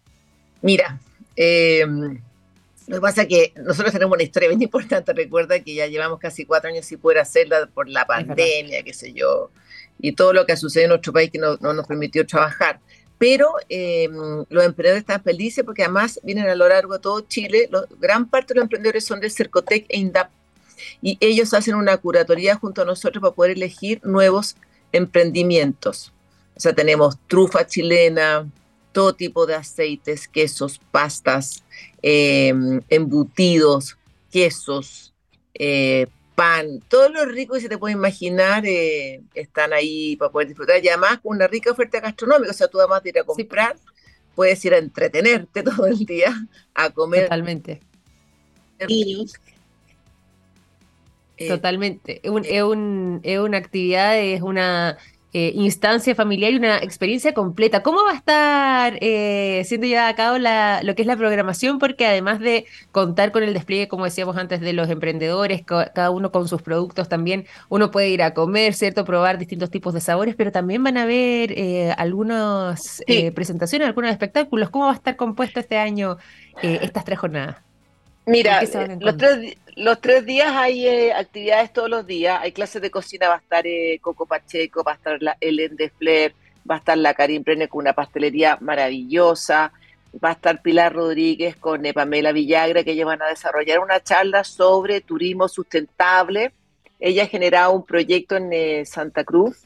Mira, 0.62 1.00
em, 1.36 2.20
lo 2.88 2.96
que 2.96 3.02
pasa 3.02 3.22
es 3.24 3.28
que 3.28 3.54
nosotros 3.58 3.94
tenemos 3.94 4.16
una 4.16 4.24
historia 4.24 4.50
bien 4.50 4.62
importante. 4.70 5.14
Recuerda 5.14 5.60
que 5.60 5.74
ya 5.76 5.88
llevamos 5.88 6.20
casi 6.20 6.46
cuatro 6.46 6.70
años 6.70 6.86
sin 6.86 7.00
poder 7.00 7.20
hacerla 7.20 7.70
por 7.74 7.90
la 7.90 8.06
pandemia, 8.06 8.84
qué 8.84 8.94
sé 8.94 9.14
yo, 9.14 9.52
y 10.00 10.14
todo 10.14 10.34
lo 10.34 10.46
que 10.46 10.54
ha 10.54 10.58
sucedido 10.58 10.86
en 10.86 10.90
nuestro 10.90 11.14
país 11.14 11.30
que 11.32 11.38
no, 11.38 11.58
nos 11.58 11.88
permitió 11.88 12.26
trabajar. 12.26 12.80
Pero 13.18 13.54
em, 13.68 14.14
los 14.50 14.64
emprendedores 14.64 15.02
están 15.02 15.22
felices 15.22 15.66
porque 15.66 15.84
además 15.84 16.22
vienen 16.24 16.48
a 16.48 16.56
lo 16.56 16.70
largo 16.70 16.94
de 16.94 17.00
todo 17.00 17.22
Chile. 17.22 17.70
gran 18.00 18.30
parte 18.30 18.54
de 18.54 18.60
los 18.60 18.64
emprendedores 18.64 19.04
son 19.04 19.20
del 19.20 19.30
Cercotec 19.30 19.86
e 19.90 19.98
INDAP 19.98 20.32
y 21.02 21.18
ellos 21.20 21.54
hacen 21.54 21.76
una 21.76 21.98
curatoría 21.98 22.56
junto 22.56 22.82
a 22.82 22.86
nosotros 22.86 23.22
para 23.22 23.34
poder 23.34 23.52
elegir 23.52 24.02
nuevos 24.04 24.56
emprendimientos. 24.92 26.14
O 26.56 26.60
sea, 26.60 26.74
tenemos 26.74 27.18
trufa 27.28 27.66
chilena, 27.66 28.50
todo 28.92 29.14
tipo 29.14 29.46
de 29.46 29.56
aceites, 29.56 30.28
quesos, 30.28 30.80
pastas, 30.92 31.64
em, 32.02 32.82
embutidos, 32.90 33.98
quesos, 34.32 35.14
eh, 35.54 36.08
pan, 36.36 36.80
todo 36.88 37.10
lo 37.10 37.26
rico 37.26 37.54
que 37.54 37.62
se 37.62 37.70
te 37.70 37.78
puede 37.78 37.94
imaginar 37.94 38.66
eh, 38.66 39.22
están 39.34 39.74
ahí 39.74 40.16
para 40.16 40.32
poder 40.32 40.48
disfrutar. 40.48 40.84
Y 40.84 40.88
además 40.88 41.20
con 41.20 41.36
una 41.36 41.48
rica 41.48 41.72
oferta 41.72 42.00
gastronómica, 42.00 42.52
o 42.52 42.54
sea, 42.54 42.68
tú 42.68 42.80
además 42.80 43.04
de 43.04 43.10
ir 43.10 43.20
a 43.20 43.24
comprar, 43.24 43.76
puedes 44.36 44.64
ir 44.64 44.74
a 44.74 44.78
entretenerte 44.78 45.64
todo 45.64 45.86
el 45.86 46.06
día, 46.06 46.34
a 46.74 46.90
comer. 46.92 47.24
Totalmente. 47.24 47.82
Eh, 51.40 51.48
Totalmente. 51.48 52.20
Es, 52.22 52.30
un, 52.64 53.22
es, 53.24 53.40
una 53.40 53.58
actividad, 53.58 54.20
es 54.20 54.42
una 54.42 54.98
eh, 55.32 55.54
instancia 55.56 56.14
familiar 56.14 56.52
y 56.52 56.58
una 56.58 56.80
experiencia 56.80 57.34
completa. 57.34 57.82
¿Cómo 57.82 58.04
va 58.04 58.12
a 58.12 58.16
estar 58.16 58.98
eh, 59.00 59.64
siendo 59.66 59.88
llevada 59.88 60.10
a 60.10 60.16
cabo 60.16 60.38
la, 60.38 60.82
lo 60.84 60.96
que 60.96 61.04
es 61.04 61.08
la 61.08 61.16
programación? 61.16 61.80
Porque 61.80 62.06
además 62.06 62.42
de 62.42 62.66
contar 62.92 63.32
con 63.32 63.44
el 63.44 63.54
despliegue, 63.54 63.88
como 63.88 64.04
decíamos 64.04 64.36
antes, 64.36 64.60
de 64.60 64.74
los 64.74 64.90
emprendedores, 64.90 65.64
cada 65.64 66.10
uno 66.10 66.32
con 66.34 66.50
sus 66.50 66.62
productos 66.62 67.08
también, 67.08 67.46
uno 67.70 67.90
puede 67.90 68.10
ir 68.10 68.22
a 68.22 68.34
comer, 68.34 68.74
¿cierto? 68.74 69.06
Probar 69.06 69.38
distintos 69.38 69.70
tipos 69.72 69.94
de 69.94 70.02
sabores, 70.02 70.36
pero 70.36 70.52
también 70.52 70.84
van 70.84 70.98
a 70.98 71.04
haber 71.04 71.54
eh, 71.54 71.94
algunas 71.98 73.02
presentaciones, 73.34 73.88
algunos 73.88 74.12
espectáculos. 74.12 74.70
¿Cómo 74.70 74.86
va 74.86 74.92
a 74.92 74.96
estar 74.96 75.16
compuesto 75.16 75.62
este 75.62 75.78
año 75.78 76.18
estas 76.62 77.06
tres 77.06 77.18
jornadas? 77.18 77.69
Mira, 78.30 78.62
los 79.00 79.18
tres, 79.18 79.58
los 79.76 80.02
tres 80.02 80.24
días 80.24 80.52
hay 80.56 80.88
eh, 80.88 81.14
actividades 81.14 81.74
todos 81.74 81.90
los 81.90 82.06
días. 82.06 82.40
Hay 82.42 82.52
clases 82.52 82.80
de 82.80 82.92
cocina, 82.92 83.28
va 83.28 83.36
a 83.36 83.40
estar 83.40 83.66
eh, 83.66 83.98
Coco 84.02 84.28
Pacheco, 84.28 84.84
va 84.84 84.92
a 84.92 84.96
estar 84.96 85.22
la 85.22 85.36
Ellen 85.42 85.76
Flair, 85.98 86.36
va 86.70 86.76
a 86.76 86.78
estar 86.78 86.96
la 86.96 87.16
Karim 87.16 87.44
Prene 87.44 87.68
con 87.68 87.80
una 87.80 87.94
pastelería 87.94 88.60
maravillosa, 88.62 89.74
va 90.24 90.30
a 90.30 90.34
estar 90.34 90.62
Pilar 90.62 90.94
Rodríguez 90.94 91.56
con 91.56 91.84
eh, 91.88 91.94
Pamela 91.94 92.32
Villagra, 92.32 92.84
que 92.84 92.92
ellos 92.92 93.08
van 93.08 93.24
a 93.24 93.30
desarrollar 93.30 93.80
una 93.80 94.00
charla 94.00 94.44
sobre 94.44 95.02
turismo 95.02 95.48
sustentable. 95.48 96.52
Ella 97.00 97.24
ha 97.24 97.28
generado 97.28 97.72
un 97.72 97.84
proyecto 97.84 98.36
en 98.36 98.86
Santa 98.86 99.24
Cruz 99.24 99.64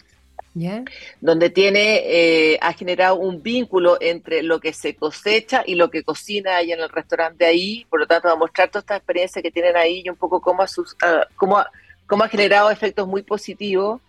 donde 1.19 1.49
tiene, 1.49 2.03
eh, 2.05 2.59
ha 2.61 2.73
generado 2.73 3.15
un 3.15 3.41
vínculo 3.41 3.97
entre 3.99 4.43
lo 4.43 4.59
que 4.59 4.73
se 4.73 4.95
cosecha 4.95 5.63
y 5.65 5.75
lo 5.75 5.89
que 5.89 6.03
cocina 6.03 6.57
ahí 6.57 6.71
en 6.71 6.79
el 6.79 6.89
restaurante 6.89 7.45
ahí, 7.45 7.85
por 7.89 7.99
lo 7.99 8.07
tanto 8.07 8.27
va 8.27 8.35
a 8.35 8.37
mostrar 8.37 8.69
toda 8.69 8.81
esta 8.81 8.95
experiencia 8.95 9.41
que 9.41 9.51
tienen 9.51 9.75
ahí 9.75 10.03
y 10.05 10.09
un 10.09 10.15
poco 10.15 10.41
cómo 10.41 10.61
ha, 10.61 10.67
sus, 10.67 10.95
ah, 11.01 11.27
cómo 11.35 11.57
ha, 11.57 12.29
generado 12.29 12.69
efectos 12.69 13.07
muy 13.07 13.23
positivos. 13.23 14.01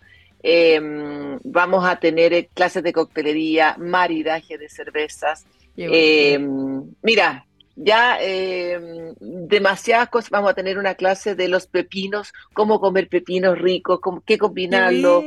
Em, 0.43 1.39
vamos 1.43 1.83
a 1.83 1.95
tener 1.95 2.31
eh, 2.33 2.49
clases 2.53 2.83
de 2.83 2.93
coctelería, 2.93 3.75
maridaje 3.79 4.59
de 4.59 4.69
cervezas. 4.69 5.45
Em, 5.75 6.83
mira, 7.01 7.45
ya 7.75 8.19
em, 8.21 9.15
demasiadas 9.19 10.09
cosas. 10.09 10.29
Vamos 10.29 10.51
a 10.51 10.53
tener 10.53 10.77
una 10.77 10.93
clase 10.93 11.33
de 11.33 11.47
los 11.47 11.65
pepinos, 11.65 12.31
cómo 12.53 12.79
comer 12.79 13.09
pepinos 13.09 13.57
ricos, 13.57 13.99
cómo, 13.99 14.21
qué 14.23 14.37
combinarlo. 14.37 15.23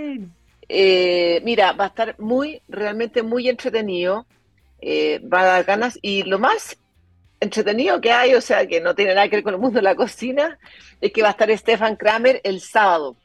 Eh, 0.68 1.40
mira, 1.44 1.72
va 1.72 1.84
a 1.84 1.88
estar 1.88 2.14
muy, 2.18 2.62
realmente 2.68 3.22
muy 3.22 3.48
entretenido. 3.48 4.26
Eh, 4.80 5.20
va 5.20 5.40
a 5.40 5.46
dar 5.46 5.64
ganas. 5.64 5.98
Y 6.02 6.22
lo 6.24 6.38
más 6.38 6.76
entretenido 7.40 8.00
que 8.00 8.12
hay, 8.12 8.34
o 8.34 8.40
sea, 8.40 8.66
que 8.66 8.80
no 8.80 8.94
tiene 8.94 9.14
nada 9.14 9.28
que 9.28 9.36
ver 9.36 9.44
con 9.44 9.54
el 9.54 9.60
mundo 9.60 9.78
de 9.78 9.82
la 9.82 9.94
cocina, 9.94 10.58
es 11.00 11.12
que 11.12 11.22
va 11.22 11.28
a 11.28 11.32
estar 11.32 11.56
Stefan 11.56 11.96
Kramer 11.96 12.40
el 12.44 12.60
sábado. 12.60 13.16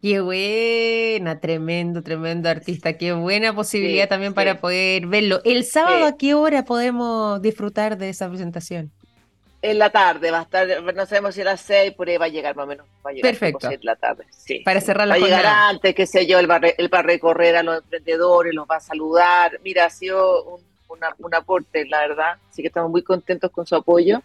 Qué 0.00 0.20
buena, 0.20 1.38
tremendo, 1.38 2.02
tremendo 2.02 2.48
artista. 2.48 2.98
Qué 2.98 3.12
buena 3.12 3.54
posibilidad 3.54 4.08
también 4.08 4.34
para 4.34 4.60
poder 4.60 5.06
verlo. 5.06 5.40
¿El 5.44 5.64
sábado 5.64 6.06
a 6.06 6.16
qué 6.16 6.34
hora 6.34 6.64
podemos 6.64 7.40
disfrutar 7.40 7.96
de 7.96 8.08
esa 8.08 8.28
presentación? 8.28 8.90
En 9.64 9.78
la 9.78 9.90
tarde, 9.90 10.32
va 10.32 10.40
a 10.40 10.42
estar, 10.42 10.82
no 10.82 11.06
sabemos 11.06 11.36
si 11.36 11.40
a 11.40 11.44
las 11.44 11.60
seis, 11.60 11.92
por 11.92 12.08
ahí 12.08 12.16
va 12.16 12.24
a 12.24 12.28
llegar 12.28 12.56
más 12.56 12.64
o 12.64 12.66
menos. 12.66 12.84
Va 13.06 13.10
a 13.10 13.12
llegar 13.12 13.30
Perfecto. 13.30 13.70
En 13.70 13.78
la 13.82 13.94
tarde, 13.94 14.24
sí. 14.30 14.58
Para 14.64 14.80
cerrar 14.80 15.06
la 15.06 15.14
Va 15.14 15.20
a 15.20 15.24
llegar 15.24 15.46
antes, 15.46 15.94
qué 15.94 16.04
sé 16.04 16.26
yo, 16.26 16.40
él 16.40 16.50
va, 16.50 16.56
a 16.56 17.02
recorrer 17.02 17.54
a 17.54 17.62
los 17.62 17.78
emprendedores, 17.78 18.52
los 18.52 18.66
va 18.68 18.76
a 18.76 18.80
saludar. 18.80 19.60
Mira, 19.62 19.84
ha 19.84 19.90
sido 19.90 20.42
un, 20.44 20.60
un 21.18 21.34
aporte, 21.34 21.86
la 21.86 22.00
verdad. 22.00 22.38
Así 22.50 22.60
que 22.60 22.68
estamos 22.68 22.90
muy 22.90 23.02
contentos 23.02 23.52
con 23.52 23.64
su 23.64 23.76
apoyo. 23.76 24.20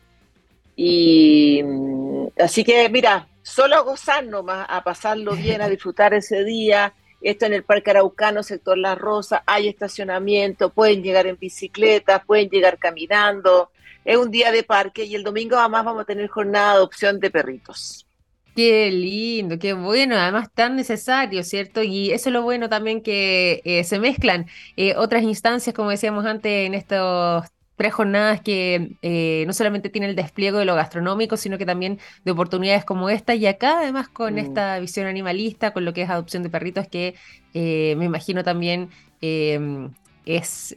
Y 0.76 1.62
mm, 1.64 2.28
así 2.40 2.64
que, 2.64 2.90
mira, 2.90 3.28
solo 3.44 3.76
a 3.76 3.82
gozar 3.82 4.26
nomás, 4.26 4.66
a 4.68 4.84
pasarlo 4.84 5.34
bien, 5.34 5.62
a 5.62 5.70
disfrutar 5.70 6.16
ese 6.16 6.44
día. 6.46 6.94
Esto 7.22 7.46
en 7.46 7.54
el 7.54 7.64
Parque 7.64 7.92
Araucano, 7.92 8.42
sector 8.42 8.76
La 8.76 8.96
Rosa, 8.96 9.44
hay 9.46 9.68
estacionamiento, 9.68 10.70
pueden 10.70 11.04
llegar 11.04 11.28
en 11.28 11.38
bicicleta, 11.38 12.24
pueden 12.24 12.50
llegar 12.50 12.80
caminando 12.80 13.72
es 14.08 14.18
un 14.18 14.32
día 14.32 14.54
de 14.54 14.64
parque 14.64 15.04
y 15.04 15.16
el 15.16 15.24
domingo 15.24 15.58
además 15.58 15.84
vamos 15.84 16.04
a 16.04 16.06
tener 16.06 16.30
jornada 16.30 16.72
de 16.72 16.78
adopción 16.78 17.20
de 17.20 17.30
perritos. 17.30 18.08
Qué 18.56 18.90
lindo, 18.90 19.60
qué 19.60 19.74
bueno, 19.74 20.16
además 20.16 20.48
tan 20.54 20.78
necesario, 20.78 21.44
¿cierto? 21.44 21.84
Y 21.84 22.12
eso 22.12 22.30
es 22.30 22.34
lo 22.34 22.42
bueno 22.42 22.70
también 22.70 23.02
que 23.02 23.62
eh, 23.66 23.84
se 23.84 24.00
mezclan 24.00 24.48
eh, 24.78 24.96
otras 24.96 25.24
instancias, 25.24 25.76
como 25.76 25.90
decíamos 25.90 26.26
antes, 26.26 26.66
en 26.66 26.74
estos 26.74 27.46
tres 27.76 27.94
jornadas 27.94 28.40
que 28.40 28.96
eh, 29.02 29.44
no 29.46 29.52
solamente 29.52 29.90
tienen 29.90 30.12
el 30.12 30.16
despliegue 30.16 30.58
de 30.58 30.66
lo 30.66 30.74
gastronómico, 30.74 31.36
sino 31.36 31.58
que 31.58 31.66
también 31.66 32.00
de 32.24 32.32
oportunidades 32.32 32.86
como 32.86 33.10
esta 33.10 33.36
y 33.36 33.46
acá 33.46 33.80
además 33.82 34.08
con 34.08 34.36
mm. 34.36 34.40
esta 34.40 34.80
visión 34.80 35.06
animalista, 35.06 35.74
con 35.74 35.84
lo 35.84 35.94
que 35.94 36.04
es 36.04 36.10
adopción 36.10 36.44
de 36.44 36.50
perritos, 36.50 36.88
que 36.88 37.14
me 37.54 38.06
imagino 38.06 38.44
también 38.46 38.90
es 39.20 40.76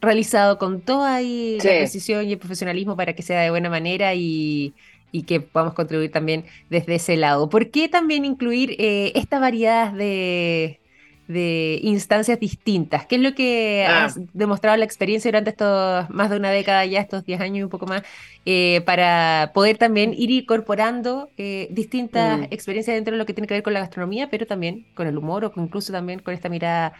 realizado 0.00 0.58
con 0.58 0.80
toda 0.80 1.16
ahí 1.16 1.58
la 1.58 1.64
precisión 1.64 2.26
y 2.26 2.32
el 2.32 2.38
profesionalismo 2.38 2.96
para 2.96 3.12
que 3.14 3.22
sea 3.22 3.40
de 3.40 3.50
buena 3.50 3.70
manera 3.70 4.14
y, 4.14 4.74
que 5.26 5.40
podamos 5.40 5.74
contribuir 5.74 6.10
también 6.12 6.44
desde 6.68 6.94
ese 6.94 7.16
lado. 7.16 7.48
¿Por 7.48 7.70
qué 7.70 7.88
también 7.88 8.24
incluir 8.24 8.76
eh, 8.78 9.12
esta 9.16 9.40
variedad 9.40 9.92
de, 9.92 10.78
instancias 11.82 12.38
distintas? 12.40 13.06
¿Qué 13.06 13.16
es 13.16 13.20
lo 13.20 13.34
que 13.34 13.86
ha 13.88 14.06
ah. 14.06 14.14
demostrado 14.32 14.76
la 14.76 14.84
experiencia 14.84 15.28
durante 15.28 15.50
estos 15.50 16.08
más 16.10 16.30
de 16.30 16.36
una 16.36 16.50
década 16.50 16.84
ya, 16.86 17.00
estos 17.00 17.24
10 17.24 17.40
años 17.40 17.58
y 17.58 17.62
un 17.64 17.70
poco 17.70 17.86
más, 17.86 18.02
eh, 18.46 18.82
para 18.86 19.50
poder 19.52 19.78
también 19.78 20.14
ir 20.16 20.30
incorporando 20.30 21.28
eh, 21.36 21.68
distintas 21.70 22.40
mm. 22.40 22.44
experiencias 22.50 22.94
dentro 22.94 23.12
de 23.12 23.18
lo 23.18 23.26
que 23.26 23.34
tiene 23.34 23.46
que 23.46 23.54
ver 23.54 23.62
con 23.62 23.74
la 23.74 23.80
gastronomía, 23.80 24.30
pero 24.30 24.46
también 24.46 24.86
con 24.94 25.06
el 25.06 25.18
humor 25.18 25.44
o 25.44 25.52
incluso 25.56 25.92
también 25.92 26.20
con 26.20 26.34
esta 26.34 26.48
mirada 26.48 26.94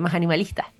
más 0.00 0.12
animalista? 0.12 0.72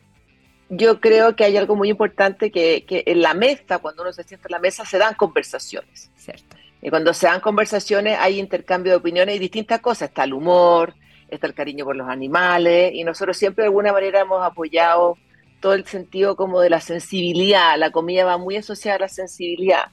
Yo 0.68 1.00
creo 1.00 1.34
que 1.34 1.44
hay 1.44 1.56
algo 1.56 1.76
muy 1.76 1.88
importante 1.88 2.50
que, 2.50 2.84
en 2.88 3.22
la 3.22 3.34
mesa, 3.34 3.78
cuando 3.78 4.02
uno 4.02 4.12
se 4.12 4.24
sienta 4.24 4.48
en 4.48 4.52
la 4.52 4.58
mesa, 4.58 4.84
se 4.84 4.98
dan 4.98 5.14
conversaciones. 5.14 6.10
Cierto. 6.16 6.56
Y 6.80 6.90
cuando 6.90 7.12
se 7.12 7.26
dan 7.26 7.40
conversaciones 7.40 8.16
hay 8.20 8.38
intercambio 8.38 8.92
de 8.92 8.96
opiniones 8.96 9.36
y 9.36 9.38
distintas 9.38 9.80
cosas. 9.80 10.10
Está 10.10 10.24
el 10.24 10.34
humor, 10.34 10.94
está 11.28 11.46
el 11.46 11.54
cariño 11.54 11.84
por 11.84 11.96
los 11.96 12.08
animales 12.08 12.92
y 12.94 13.02
nosotros 13.02 13.36
siempre 13.36 13.62
de 13.62 13.68
alguna 13.68 13.92
manera 13.92 14.20
hemos 14.20 14.42
apoyado 14.44 15.16
todo 15.60 15.74
el 15.74 15.84
sentido 15.86 16.36
como 16.36 16.60
de 16.60 16.70
la 16.70 16.80
sensibilidad. 16.80 17.76
La 17.76 17.90
comida 17.90 18.24
va 18.24 18.38
muy 18.38 18.56
asociada 18.56 18.96
a 18.96 19.00
la 19.00 19.08
sensibilidad 19.08 19.86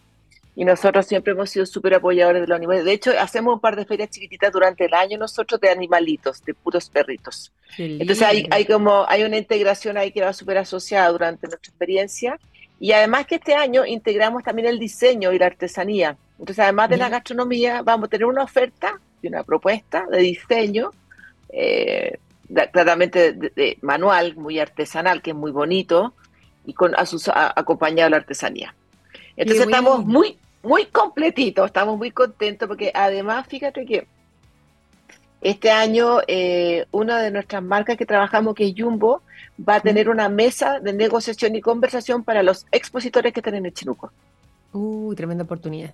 y 0.56 0.64
nosotros 0.64 1.06
siempre 1.06 1.34
hemos 1.34 1.50
sido 1.50 1.66
súper 1.66 1.96
apoyadores 1.96 2.42
de 2.42 2.48
los 2.48 2.56
animales. 2.56 2.86
De 2.86 2.94
hecho, 2.94 3.12
hacemos 3.20 3.56
un 3.56 3.60
par 3.60 3.76
de 3.76 3.86
ferias 3.86 4.10
chiquititas 4.10 4.52
durante 4.54 4.86
el 4.86 4.94
año 4.94 5.18
nosotros 5.18 5.60
de 5.60 5.70
animalitos, 5.70 6.44
de 6.46 6.54
puros 6.54 6.90
perritos. 6.90 7.52
Entonces 7.78 8.22
hay, 8.22 8.48
hay, 8.52 8.66
como, 8.66 9.06
hay 9.08 9.24
una 9.24 9.38
integración 9.38 9.98
ahí 9.98 10.12
que 10.12 10.22
va 10.22 10.32
súper 10.32 10.58
asociada 10.58 11.10
durante 11.10 11.48
nuestra 11.48 11.70
experiencia. 11.70 12.40
Y 12.80 12.94
además 12.94 13.26
que 13.26 13.36
este 13.36 13.54
año 13.54 13.86
integramos 13.86 14.44
también 14.44 14.68
el 14.68 14.80
diseño 14.80 15.34
y 15.34 15.40
la 15.40 15.48
artesanía. 15.48 16.18
Entonces, 16.40 16.60
además 16.60 16.90
de 16.90 16.98
la 16.98 17.10
gastronomía, 17.10 17.82
vamos 17.82 18.08
a 18.08 18.10
tener 18.10 18.26
una 18.26 18.44
oferta 18.44 19.00
y 19.22 19.28
una 19.28 19.44
propuesta 19.44 20.06
de 20.10 20.20
diseño, 20.20 20.92
eh, 21.50 22.18
claramente 22.72 23.34
de, 23.34 23.78
manual, 23.82 24.36
muy 24.36 24.60
artesanal, 24.60 25.22
que 25.22 25.32
es 25.32 25.36
muy 25.36 25.52
bonito, 25.52 26.14
y 26.66 26.74
con 26.74 26.94
acompañado 26.96 28.08
de 28.08 28.12
la 28.12 28.18
artesanía. 28.18 28.76
Entonces 29.38 29.66
estamos 29.66 30.06
muy, 30.06 30.38
muy 30.66 30.86
completitos, 30.88 31.68
estamos 31.68 31.98
muy 31.98 32.12
contentos 32.12 32.68
porque 32.68 32.92
además, 32.94 33.48
fíjate 33.48 33.86
que 33.86 34.08
este 35.42 35.70
año 35.70 36.22
eh, 36.28 36.86
una 36.92 37.20
de 37.20 37.30
nuestras 37.30 37.62
marcas 37.62 37.98
que 37.98 38.06
trabajamos, 38.06 38.56
que 38.56 38.68
es 38.68 38.74
Jumbo, 38.76 39.22
va 39.58 39.76
a 39.76 39.80
tener 39.80 40.10
una 40.10 40.28
mesa 40.28 40.80
de 40.80 40.92
negociación 40.92 41.56
y 41.56 41.62
conversación 41.62 42.24
para 42.24 42.42
los 42.42 42.66
expositores 42.72 43.32
que 43.32 43.42
están 43.42 43.56
en 43.56 43.68
el 43.68 43.74
Chinuco. 43.74 44.12
Uy, 44.74 45.16
tremenda 45.16 45.44
oportunidad. 45.44 45.92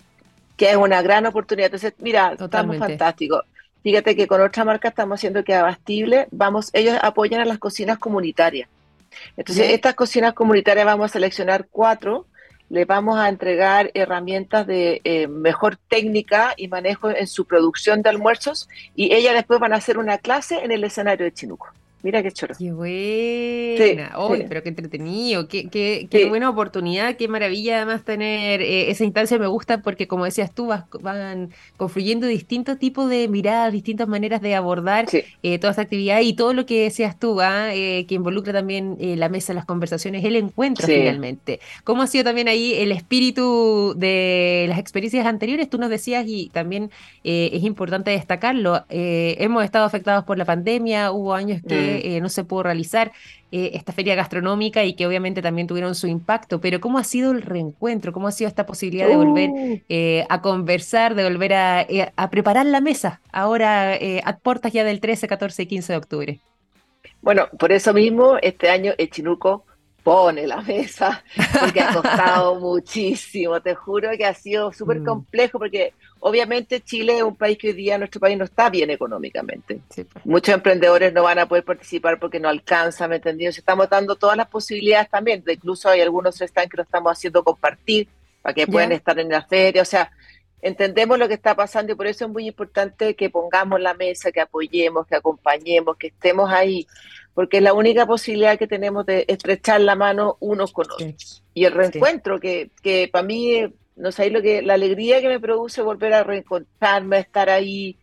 Que 0.56 0.70
es 0.70 0.76
una 0.76 1.02
gran 1.02 1.26
oportunidad. 1.26 1.66
Entonces, 1.66 1.94
mira, 1.98 2.32
estamos 2.38 2.78
fantásticos. 2.78 3.42
Fíjate 3.82 4.16
que 4.16 4.26
con 4.26 4.40
otra 4.40 4.64
marca 4.64 4.88
estamos 4.88 5.20
haciendo 5.20 5.44
que 5.44 5.54
Abastible, 5.54 6.28
vamos, 6.30 6.70
ellos 6.72 6.96
apoyan 7.02 7.40
a 7.40 7.44
las 7.44 7.58
cocinas 7.58 7.98
comunitarias. 7.98 8.68
Entonces, 9.36 9.70
estas 9.72 9.94
cocinas 9.94 10.32
comunitarias 10.32 10.86
vamos 10.86 11.10
a 11.10 11.12
seleccionar 11.12 11.66
cuatro 11.70 12.26
le 12.72 12.86
vamos 12.86 13.18
a 13.18 13.28
entregar 13.28 13.90
herramientas 13.92 14.66
de 14.66 15.02
eh, 15.04 15.28
mejor 15.28 15.76
técnica 15.76 16.54
y 16.56 16.68
manejo 16.68 17.10
en 17.10 17.26
su 17.26 17.44
producción 17.44 18.00
de 18.00 18.08
almuerzos 18.08 18.66
y 18.96 19.12
ella 19.12 19.34
después 19.34 19.60
van 19.60 19.74
a 19.74 19.76
hacer 19.76 19.98
una 19.98 20.16
clase 20.16 20.64
en 20.64 20.72
el 20.72 20.82
escenario 20.82 21.26
de 21.26 21.34
Chinuco. 21.34 21.68
Mira 22.02 22.22
qué 22.22 22.32
choro. 22.32 22.54
Qué 22.58 22.72
buena. 22.72 24.12
pero 24.48 24.62
qué 24.62 24.68
entretenido. 24.68 25.48
Qué, 25.48 25.68
qué, 25.68 26.26
buena 26.28 26.48
oportunidad. 26.48 27.16
Qué 27.16 27.28
maravilla 27.28 27.76
además 27.76 28.04
tener 28.04 28.62
eh, 28.62 28.90
esa 28.90 29.04
instancia. 29.04 29.38
Me 29.38 29.46
gusta 29.46 29.82
porque, 29.82 30.06
como 30.08 30.24
decías 30.24 30.54
tú, 30.54 30.72
van 31.00 31.50
confluyendo 31.76 32.26
distintos 32.26 32.78
tipos 32.78 33.10
de 33.10 33.28
miradas, 33.28 33.72
distintas 33.72 34.08
maneras 34.08 34.40
de 34.40 34.54
abordar 34.54 35.06
eh, 35.42 35.58
toda 35.58 35.72
esta 35.72 35.82
actividad 35.82 36.20
y 36.20 36.34
todo 36.34 36.54
lo 36.54 36.66
que 36.66 36.82
decías 36.82 37.18
tú, 37.18 37.40
¿ah? 37.40 37.74
eh, 37.74 38.06
que 38.06 38.14
involucra 38.14 38.52
también 38.52 38.96
la 39.00 39.28
mesa, 39.28 39.54
las 39.54 39.64
conversaciones, 39.64 40.24
el 40.24 40.36
encuentro 40.36 40.86
finalmente. 40.86 41.60
¿Cómo 41.84 42.02
ha 42.02 42.06
sido 42.06 42.24
también 42.24 42.48
ahí 42.48 42.74
el 42.74 42.92
espíritu 42.92 43.94
de 43.96 44.66
las 44.68 44.78
experiencias 44.78 45.26
anteriores? 45.26 45.68
Tú 45.68 45.78
nos 45.78 45.90
decías 45.90 46.24
y 46.26 46.50
también 46.52 46.90
es 47.22 47.62
importante 47.62 48.10
destacarlo. 48.10 48.84
hemos 48.88 49.64
estado 49.64 49.84
afectados 49.84 50.24
por 50.24 50.38
la 50.38 50.44
pandemia. 50.44 51.12
Hubo 51.12 51.34
años 51.34 51.60
que 51.66 51.91
que 51.91 51.91
mm. 51.91 51.91
Eh, 51.96 52.20
no 52.20 52.28
se 52.28 52.44
pudo 52.44 52.64
realizar 52.64 53.12
eh, 53.50 53.72
esta 53.74 53.92
feria 53.92 54.14
gastronómica 54.14 54.84
y 54.84 54.94
que 54.94 55.06
obviamente 55.06 55.42
también 55.42 55.66
tuvieron 55.66 55.94
su 55.94 56.06
impacto, 56.06 56.60
pero 56.60 56.80
¿cómo 56.80 56.98
ha 56.98 57.04
sido 57.04 57.32
el 57.32 57.42
reencuentro? 57.42 58.12
¿Cómo 58.12 58.28
ha 58.28 58.32
sido 58.32 58.48
esta 58.48 58.66
posibilidad 58.66 59.08
de 59.08 59.16
volver 59.16 59.50
uh. 59.50 60.26
a 60.28 60.40
conversar, 60.40 61.14
de 61.14 61.24
volver 61.24 61.54
a, 61.54 61.86
a 62.16 62.30
preparar 62.30 62.66
la 62.66 62.80
mesa 62.80 63.20
ahora 63.32 63.98
a 64.24 64.36
puertas 64.38 64.72
ya 64.72 64.84
del 64.84 65.00
13, 65.00 65.26
14 65.26 65.62
y 65.62 65.66
15 65.66 65.92
de 65.92 65.96
octubre? 65.96 66.40
Bueno, 67.20 67.48
por 67.58 67.72
eso 67.72 67.92
mismo 67.94 68.36
este 68.42 68.68
año 68.68 68.92
Echinuco 68.98 69.64
pone 70.02 70.46
la 70.46 70.60
mesa, 70.60 71.22
porque 71.60 71.80
ha 71.80 71.92
costado 71.94 72.54
muchísimo, 72.60 73.60
te 73.60 73.74
juro 73.74 74.10
que 74.16 74.24
ha 74.24 74.34
sido 74.34 74.72
súper 74.72 75.00
mm. 75.00 75.04
complejo, 75.04 75.58
porque 75.58 75.94
obviamente 76.20 76.80
Chile 76.80 77.18
es 77.18 77.22
un 77.22 77.36
país 77.36 77.56
que 77.58 77.68
hoy 77.68 77.74
día 77.74 77.98
nuestro 77.98 78.20
país 78.20 78.36
no 78.36 78.44
está 78.44 78.68
bien 78.68 78.90
económicamente. 78.90 79.80
Pues. 79.94 80.06
Muchos 80.24 80.54
emprendedores 80.54 81.12
no 81.12 81.22
van 81.22 81.38
a 81.38 81.46
poder 81.46 81.64
participar 81.64 82.18
porque 82.18 82.40
no 82.40 82.48
alcanza, 82.48 83.06
¿me 83.08 83.16
entendido? 83.16 83.52
Se 83.52 83.60
estamos 83.60 83.88
dando 83.88 84.16
todas 84.16 84.36
las 84.36 84.48
posibilidades 84.48 85.08
también, 85.08 85.42
incluso 85.46 85.88
hay 85.88 86.00
algunos 86.00 86.40
están 86.40 86.68
que 86.68 86.76
lo 86.76 86.82
estamos 86.82 87.12
haciendo 87.12 87.44
compartir 87.44 88.08
para 88.42 88.54
que 88.54 88.66
puedan 88.66 88.90
estar 88.92 89.18
en 89.18 89.28
la 89.28 89.42
feria, 89.42 89.82
o 89.82 89.84
sea, 89.84 90.10
entendemos 90.62 91.18
lo 91.18 91.28
que 91.28 91.34
está 91.34 91.54
pasando 91.54 91.92
y 91.92 91.96
por 91.96 92.06
eso 92.06 92.24
es 92.24 92.30
muy 92.30 92.46
importante 92.46 93.14
que 93.14 93.30
pongamos 93.30 93.80
la 93.80 93.94
mesa, 93.94 94.32
que 94.32 94.40
apoyemos, 94.40 95.06
que 95.06 95.16
acompañemos, 95.16 95.96
que 95.96 96.08
estemos 96.08 96.50
ahí, 96.50 96.86
porque 97.34 97.58
es 97.58 97.62
la 97.62 97.72
única 97.72 98.06
posibilidad 98.06 98.58
que 98.58 98.66
tenemos 98.66 99.06
de 99.06 99.24
estrechar 99.28 99.80
la 99.80 99.94
mano 99.94 100.36
unos 100.40 100.72
con 100.72 100.86
otros. 100.90 101.42
Y 101.54 101.64
el 101.64 101.72
reencuentro, 101.72 102.38
que, 102.38 102.70
que 102.82 103.08
para 103.10 103.24
mí, 103.24 103.62
no 103.96 104.12
sé, 104.12 104.30
lo 104.30 104.42
que, 104.42 104.62
la 104.62 104.74
alegría 104.74 105.20
que 105.20 105.28
me 105.28 105.40
produce 105.40 105.82
volver 105.82 106.12
a 106.12 106.24
reencontrarme, 106.24 107.16
a 107.16 107.20
estar 107.20 107.50
ahí. 107.50 107.98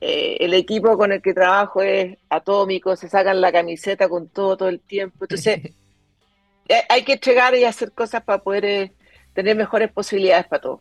Eh, 0.00 0.38
el 0.40 0.52
equipo 0.54 0.98
con 0.98 1.12
el 1.12 1.22
que 1.22 1.32
trabajo 1.32 1.80
es 1.80 2.18
atómico, 2.28 2.96
se 2.96 3.08
sacan 3.08 3.40
la 3.40 3.52
camiseta 3.52 4.08
con 4.08 4.28
todo 4.28 4.56
todo 4.56 4.68
el 4.68 4.80
tiempo. 4.80 5.24
Entonces, 5.24 5.60
eh, 6.68 6.82
hay 6.88 7.04
que 7.04 7.14
entregar 7.14 7.54
y 7.54 7.64
hacer 7.64 7.92
cosas 7.92 8.22
para 8.22 8.42
poder 8.42 8.64
eh, 8.64 8.92
tener 9.32 9.56
mejores 9.56 9.90
posibilidades 9.92 10.46
para 10.46 10.62
todos. 10.62 10.80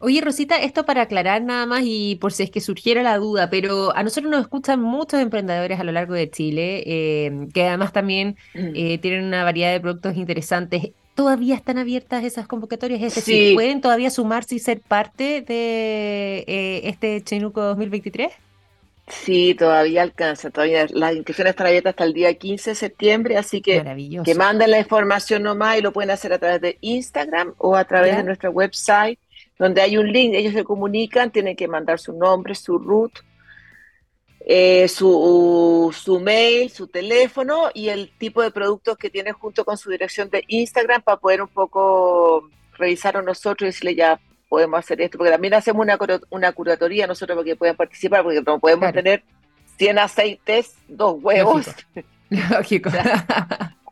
Oye, 0.00 0.20
Rosita, 0.20 0.56
esto 0.56 0.84
para 0.84 1.02
aclarar 1.02 1.42
nada 1.42 1.66
más 1.66 1.82
y 1.84 2.16
por 2.20 2.32
si 2.32 2.44
es 2.44 2.50
que 2.50 2.60
surgiera 2.60 3.02
la 3.02 3.18
duda, 3.18 3.50
pero 3.50 3.94
a 3.96 4.04
nosotros 4.04 4.30
nos 4.30 4.42
escuchan 4.42 4.80
muchos 4.80 5.20
emprendedores 5.20 5.80
a 5.80 5.84
lo 5.84 5.90
largo 5.90 6.14
de 6.14 6.30
Chile, 6.30 6.84
eh, 6.86 7.48
que 7.52 7.66
además 7.66 7.92
también 7.92 8.36
mm. 8.54 8.70
eh, 8.74 8.98
tienen 8.98 9.24
una 9.24 9.42
variedad 9.42 9.72
de 9.72 9.80
productos 9.80 10.16
interesantes. 10.16 10.90
¿Todavía 11.16 11.56
están 11.56 11.78
abiertas 11.78 12.22
esas 12.22 12.46
convocatorias? 12.46 13.02
Es 13.02 13.16
decir, 13.16 13.54
¿pueden 13.54 13.80
todavía 13.80 14.10
sumarse 14.10 14.54
y 14.54 14.60
ser 14.60 14.80
parte 14.80 15.42
de 15.42 16.44
eh, 16.46 16.82
este 16.84 17.20
Chenuco 17.24 17.60
2023? 17.60 18.30
Sí, 19.08 19.54
todavía 19.54 20.02
alcanza, 20.02 20.50
todavía 20.50 20.86
las 20.90 21.16
inscripciones 21.16 21.52
están 21.52 21.66
abiertas 21.66 21.90
hasta 21.90 22.04
el 22.04 22.12
día 22.12 22.32
15 22.34 22.70
de 22.70 22.74
septiembre, 22.76 23.36
así 23.36 23.60
que 23.62 23.82
que 24.24 24.34
manden 24.34 24.70
la 24.70 24.78
información 24.78 25.42
nomás 25.42 25.78
y 25.78 25.80
lo 25.80 25.92
pueden 25.92 26.10
hacer 26.10 26.32
a 26.34 26.38
través 26.38 26.60
de 26.60 26.78
Instagram 26.82 27.54
o 27.56 27.74
a 27.74 27.84
través 27.84 28.16
de 28.16 28.22
nuestra 28.22 28.50
website 28.50 29.18
donde 29.58 29.80
hay 29.80 29.98
un 29.98 30.12
link, 30.12 30.34
ellos 30.34 30.54
se 30.54 30.64
comunican, 30.64 31.30
tienen 31.30 31.56
que 31.56 31.68
mandar 31.68 31.98
su 31.98 32.12
nombre, 32.12 32.54
su 32.54 32.78
root, 32.78 33.12
eh, 34.40 34.88
su, 34.88 35.94
su, 35.94 36.20
mail, 36.20 36.70
su 36.70 36.86
teléfono 36.86 37.68
y 37.74 37.88
el 37.88 38.10
tipo 38.16 38.40
de 38.40 38.50
productos 38.50 38.96
que 38.96 39.10
tienen 39.10 39.34
junto 39.34 39.64
con 39.64 39.76
su 39.76 39.90
dirección 39.90 40.30
de 40.30 40.44
Instagram 40.46 41.02
para 41.02 41.18
poder 41.18 41.42
un 41.42 41.48
poco 41.48 42.48
revisar 42.74 43.16
a 43.16 43.22
nosotros 43.22 43.66
y 43.66 43.66
decirle 43.66 43.94
ya 43.94 44.20
podemos 44.48 44.78
hacer 44.78 45.00
esto, 45.00 45.18
porque 45.18 45.32
también 45.32 45.54
hacemos 45.54 45.82
una, 45.82 45.98
una 46.30 46.52
curatoría 46.52 47.06
nosotros 47.06 47.36
porque 47.36 47.56
pueden 47.56 47.76
participar, 47.76 48.22
porque 48.22 48.40
no 48.40 48.58
podemos 48.58 48.92
tener 48.92 49.22
100 49.76 49.98
aceites, 49.98 50.74
dos 50.88 51.16
huevos. 51.20 51.66
Lógico. 52.30 52.90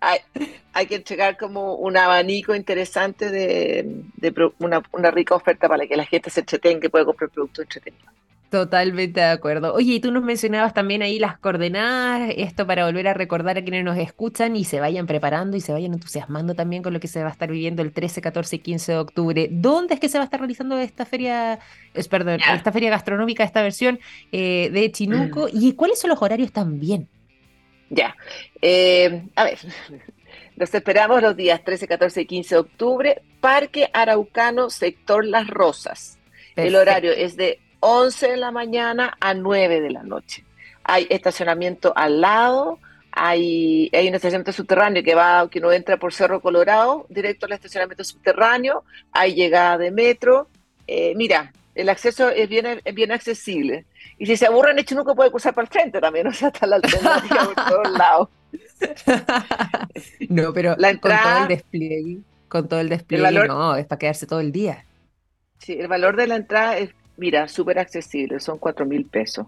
hay, 0.72 0.86
que 0.86 0.96
entregar 0.96 1.36
como 1.36 1.74
un 1.74 1.96
abanico 1.96 2.54
interesante 2.54 3.30
de, 3.30 4.52
una, 4.58 5.10
rica 5.10 5.34
oferta 5.34 5.68
para 5.68 5.86
que 5.86 5.96
la 5.96 6.04
gente 6.04 6.30
se 6.30 6.40
entretenga, 6.40 6.80
que 6.80 6.90
pueda 6.90 7.04
comprar 7.04 7.30
productos 7.30 7.64
entretenidos. 7.64 8.16
Totalmente 8.50 9.18
de 9.18 9.26
acuerdo. 9.26 9.74
Oye, 9.74 9.94
y 9.94 10.00
tú 10.00 10.12
nos 10.12 10.22
mencionabas 10.22 10.72
también 10.72 11.02
ahí 11.02 11.18
las 11.18 11.36
coordenadas, 11.36 12.32
esto 12.36 12.64
para 12.64 12.86
volver 12.86 13.08
a 13.08 13.14
recordar 13.14 13.58
a 13.58 13.62
quienes 13.62 13.84
nos 13.84 13.98
escuchan 13.98 14.54
y 14.54 14.64
se 14.64 14.78
vayan 14.78 15.08
preparando 15.08 15.56
y 15.56 15.60
se 15.60 15.72
vayan 15.72 15.94
entusiasmando 15.94 16.54
también 16.54 16.84
con 16.84 16.92
lo 16.92 17.00
que 17.00 17.08
se 17.08 17.22
va 17.22 17.28
a 17.28 17.32
estar 17.32 17.50
viviendo 17.50 17.82
el 17.82 17.92
13, 17.92 18.20
14 18.20 18.56
y 18.56 18.58
15 18.60 18.92
de 18.92 18.98
octubre. 18.98 19.48
¿Dónde 19.50 19.94
es 19.94 20.00
que 20.00 20.08
se 20.08 20.18
va 20.18 20.22
a 20.22 20.26
estar 20.26 20.38
realizando 20.38 20.78
esta 20.78 21.04
feria, 21.04 21.58
perdón, 22.08 22.38
esta 22.54 22.70
feria 22.70 22.90
gastronómica, 22.90 23.42
esta 23.42 23.62
versión 23.62 23.98
eh, 24.30 24.70
de 24.72 24.92
Chinuco? 24.92 25.48
¿Y 25.52 25.72
cuáles 25.72 25.98
son 25.98 26.10
los 26.10 26.22
horarios 26.22 26.52
también? 26.52 27.08
Ya. 27.90 28.16
Eh, 28.60 29.24
a 29.36 29.44
ver, 29.44 29.58
los 30.56 30.74
esperamos 30.74 31.22
los 31.22 31.36
días 31.36 31.62
13, 31.64 31.86
14 31.88 32.20
y 32.22 32.26
15 32.26 32.54
de 32.54 32.60
octubre, 32.60 33.22
Parque 33.40 33.88
Araucano, 33.92 34.70
sector 34.70 35.24
Las 35.24 35.48
Rosas. 35.48 36.18
El 36.56 36.74
horario 36.74 37.12
es 37.12 37.36
de 37.36 37.60
11 37.80 38.30
de 38.30 38.36
la 38.38 38.50
mañana 38.50 39.16
a 39.20 39.34
9 39.34 39.80
de 39.80 39.90
la 39.90 40.02
noche. 40.02 40.44
Hay 40.82 41.06
estacionamiento 41.10 41.92
al 41.94 42.20
lado, 42.20 42.78
hay, 43.12 43.90
hay 43.92 44.08
un 44.08 44.14
estacionamiento 44.14 44.52
subterráneo 44.52 45.02
que 45.02 45.14
va, 45.14 45.48
que 45.50 45.60
no 45.60 45.72
entra 45.72 45.96
por 45.98 46.12
Cerro 46.12 46.40
Colorado, 46.40 47.06
directo 47.08 47.46
al 47.46 47.52
estacionamiento 47.52 48.04
subterráneo, 48.04 48.84
hay 49.12 49.34
llegada 49.34 49.78
de 49.78 49.90
metro. 49.90 50.48
Eh, 50.86 51.14
mira, 51.16 51.52
el 51.76 51.90
acceso 51.90 52.30
es 52.30 52.48
bien, 52.48 52.80
es 52.82 52.94
bien 52.94 53.12
accesible. 53.12 53.84
Y 54.18 54.26
si 54.26 54.36
se 54.36 54.46
aburren, 54.46 54.78
Echinuco 54.78 55.14
puede 55.14 55.30
cruzar 55.30 55.54
para 55.54 55.66
el 55.66 55.72
frente 55.72 56.00
también, 56.00 56.26
o 56.26 56.32
sea, 56.32 56.48
está 56.48 56.66
la 56.66 56.76
alternativa 56.76 57.44
por 57.44 57.54
todos 57.54 57.98
lados. 57.98 58.28
no, 60.28 60.52
pero 60.52 60.74
la 60.78 60.90
entrada, 60.90 61.22
con 61.22 61.32
todo 61.32 61.42
el 61.42 61.48
despliegue, 61.48 62.18
con 62.48 62.68
todo 62.68 62.80
el 62.80 62.88
despliegue, 62.88 63.46
no, 63.46 63.76
es 63.76 63.86
para 63.86 63.98
quedarse 63.98 64.26
todo 64.26 64.40
el 64.40 64.52
día. 64.52 64.84
Sí, 65.58 65.74
el 65.74 65.88
valor 65.88 66.16
de 66.16 66.26
la 66.26 66.36
entrada 66.36 66.78
es, 66.78 66.90
mira, 67.16 67.46
súper 67.48 67.78
accesible, 67.78 68.40
son 68.40 68.58
cuatro 68.58 68.86
mil 68.86 69.04
pesos. 69.04 69.46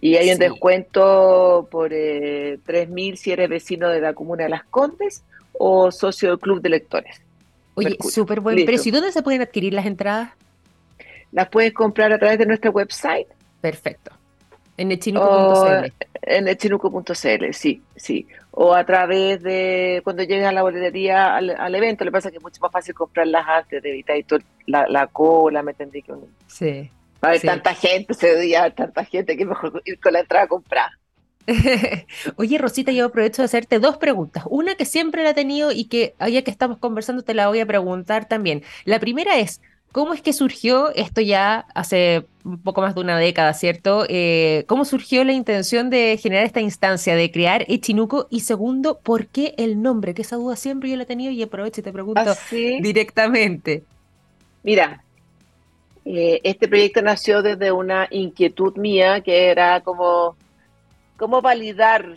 Y 0.00 0.16
hay 0.16 0.32
un 0.32 0.38
descuento 0.38 1.68
por 1.70 1.92
eh, 1.92 2.58
tres 2.66 2.88
mil 2.88 3.16
si 3.16 3.30
eres 3.30 3.48
vecino 3.48 3.88
de 3.88 4.00
la 4.00 4.14
comuna 4.14 4.42
de 4.42 4.50
Las 4.50 4.64
Condes 4.64 5.22
o 5.52 5.92
socio 5.92 6.30
del 6.30 6.40
club 6.40 6.60
de 6.60 6.70
lectores. 6.70 7.22
Oye, 7.74 7.96
súper 8.00 8.40
buen 8.40 8.64
precio. 8.64 8.90
¿Y 8.90 8.92
dónde 8.92 9.12
se 9.12 9.22
pueden 9.22 9.42
adquirir 9.42 9.72
las 9.72 9.86
entradas? 9.86 10.32
Las 11.32 11.48
puedes 11.48 11.72
comprar 11.72 12.12
a 12.12 12.18
través 12.18 12.38
de 12.38 12.46
nuestra 12.46 12.70
website 12.70 13.28
Perfecto. 13.62 14.10
En 14.76 14.90
echinuco.cl. 14.90 15.92
En 16.22 16.48
echinuco.cl, 16.48 17.52
sí, 17.52 17.82
sí. 17.94 18.26
O 18.50 18.74
a 18.74 18.84
través 18.84 19.42
de 19.42 20.00
cuando 20.02 20.24
llegues 20.24 20.46
a 20.46 20.52
la 20.52 20.62
boletería 20.62 21.36
al, 21.36 21.74
evento, 21.74 22.04
le 22.04 22.10
pasa 22.10 22.30
que 22.30 22.38
es 22.38 22.42
mucho 22.42 22.60
más 22.60 22.72
fácil 22.72 22.94
comprarlas 22.94 23.46
antes 23.46 23.82
de 23.82 23.90
evitar 23.90 24.16
la, 24.66 24.86
la 24.88 25.06
cola, 25.06 25.62
¿me 25.62 25.70
entendí? 25.70 26.02
Que 26.02 26.12
sí. 26.48 26.90
Va 27.24 27.28
a 27.28 27.30
haber 27.30 27.42
tanta 27.42 27.74
gente 27.74 28.12
ese 28.12 28.36
día, 28.40 28.74
tanta 28.74 29.04
gente 29.04 29.36
que 29.36 29.44
mejor 29.44 29.80
ir 29.84 30.00
con 30.00 30.12
la 30.12 30.20
entrada 30.20 30.44
a 30.44 30.48
comprar. 30.48 30.90
Oye, 32.36 32.58
Rosita, 32.58 32.92
yo 32.92 33.06
aprovecho 33.06 33.42
de 33.42 33.46
hacerte 33.46 33.78
dos 33.78 33.96
preguntas. 33.96 34.44
Una 34.48 34.74
que 34.74 34.84
siempre 34.84 35.22
la 35.22 35.30
he 35.30 35.34
tenido 35.34 35.70
y 35.70 35.84
que, 35.84 36.14
ya 36.18 36.42
que 36.42 36.50
estamos 36.50 36.78
conversando, 36.78 37.22
te 37.22 37.34
la 37.34 37.48
voy 37.48 37.60
a 37.60 37.66
preguntar 37.66 38.26
también. 38.26 38.62
La 38.84 38.98
primera 38.98 39.38
es, 39.38 39.60
¿Cómo 39.92 40.14
es 40.14 40.22
que 40.22 40.32
surgió 40.32 40.90
esto 40.94 41.20
ya 41.20 41.66
hace 41.74 42.26
un 42.44 42.62
poco 42.62 42.80
más 42.80 42.94
de 42.94 43.02
una 43.02 43.18
década, 43.18 43.52
¿cierto? 43.52 44.06
Eh, 44.08 44.64
¿Cómo 44.66 44.86
surgió 44.86 45.22
la 45.22 45.32
intención 45.32 45.90
de 45.90 46.18
generar 46.20 46.46
esta 46.46 46.62
instancia, 46.62 47.14
de 47.14 47.30
crear 47.30 47.66
Echinuco? 47.68 48.26
Y 48.30 48.40
segundo, 48.40 48.98
¿por 49.00 49.26
qué 49.26 49.54
el 49.58 49.82
nombre? 49.82 50.14
Que 50.14 50.22
esa 50.22 50.36
duda 50.36 50.56
siempre 50.56 50.88
yo 50.88 50.96
la 50.96 51.02
he 51.02 51.06
tenido 51.06 51.30
y 51.30 51.42
aprovecho 51.42 51.82
y 51.82 51.84
te 51.84 51.92
pregunto 51.92 52.22
¿Ah, 52.22 52.34
directamente. 52.80 53.84
Mira, 54.62 55.04
eh, 56.06 56.40
este 56.42 56.68
proyecto 56.68 57.02
nació 57.02 57.42
desde 57.42 57.70
una 57.70 58.08
inquietud 58.10 58.76
mía 58.78 59.20
que 59.20 59.50
era 59.50 59.82
como, 59.82 60.36
¿cómo 61.18 61.42
validar 61.42 62.16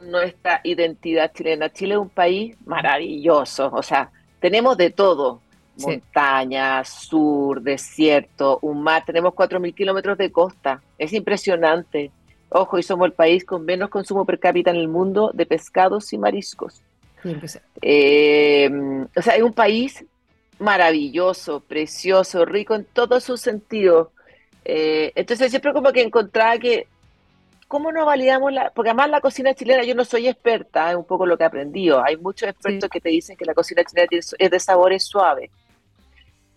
nuestra 0.00 0.62
identidad 0.64 1.32
chilena? 1.34 1.70
Chile 1.70 1.94
es 1.94 2.00
un 2.00 2.08
país 2.08 2.56
maravilloso, 2.64 3.70
o 3.72 3.82
sea, 3.82 4.10
tenemos 4.40 4.76
de 4.76 4.90
todo, 4.90 5.40
montañas, 5.78 6.88
sur, 6.88 7.62
desierto, 7.62 8.58
un 8.62 8.82
mar. 8.82 9.04
Tenemos 9.04 9.34
4.000 9.34 9.74
kilómetros 9.74 10.18
de 10.18 10.30
costa. 10.30 10.82
Es 10.98 11.12
impresionante. 11.12 12.10
Ojo, 12.48 12.78
y 12.78 12.82
somos 12.82 13.06
el 13.06 13.12
país 13.12 13.44
con 13.44 13.64
menos 13.64 13.90
consumo 13.90 14.24
per 14.24 14.38
cápita 14.38 14.70
en 14.70 14.76
el 14.76 14.88
mundo 14.88 15.30
de 15.34 15.46
pescados 15.46 16.12
y 16.12 16.18
mariscos. 16.18 16.82
Eh, 17.82 18.70
o 19.16 19.22
sea, 19.22 19.34
es 19.34 19.42
un 19.42 19.52
país 19.52 20.04
maravilloso, 20.58 21.60
precioso, 21.60 22.44
rico 22.44 22.74
en 22.74 22.84
todos 22.84 23.24
sus 23.24 23.40
sentidos. 23.40 24.08
Eh, 24.64 25.12
entonces 25.14 25.50
siempre 25.50 25.72
como 25.72 25.92
que 25.92 26.02
encontraba 26.02 26.58
que, 26.58 26.86
¿cómo 27.66 27.92
no 27.92 28.06
validamos 28.06 28.52
la...? 28.52 28.70
Porque 28.70 28.90
además 28.90 29.10
la 29.10 29.20
cocina 29.20 29.54
chilena, 29.54 29.84
yo 29.84 29.94
no 29.94 30.04
soy 30.04 30.28
experta, 30.28 30.90
es 30.90 30.96
un 30.96 31.04
poco 31.04 31.26
lo 31.26 31.36
que 31.36 31.44
he 31.44 31.46
aprendido. 31.46 32.04
Hay 32.04 32.16
muchos 32.16 32.48
expertos 32.48 32.88
que 32.88 33.00
te 33.00 33.08
dicen 33.08 33.36
que 33.36 33.44
la 33.44 33.54
cocina 33.54 33.82
chilena 33.84 34.08
es 34.10 34.50
de 34.50 34.60
sabores 34.60 35.04
suaves. 35.04 35.50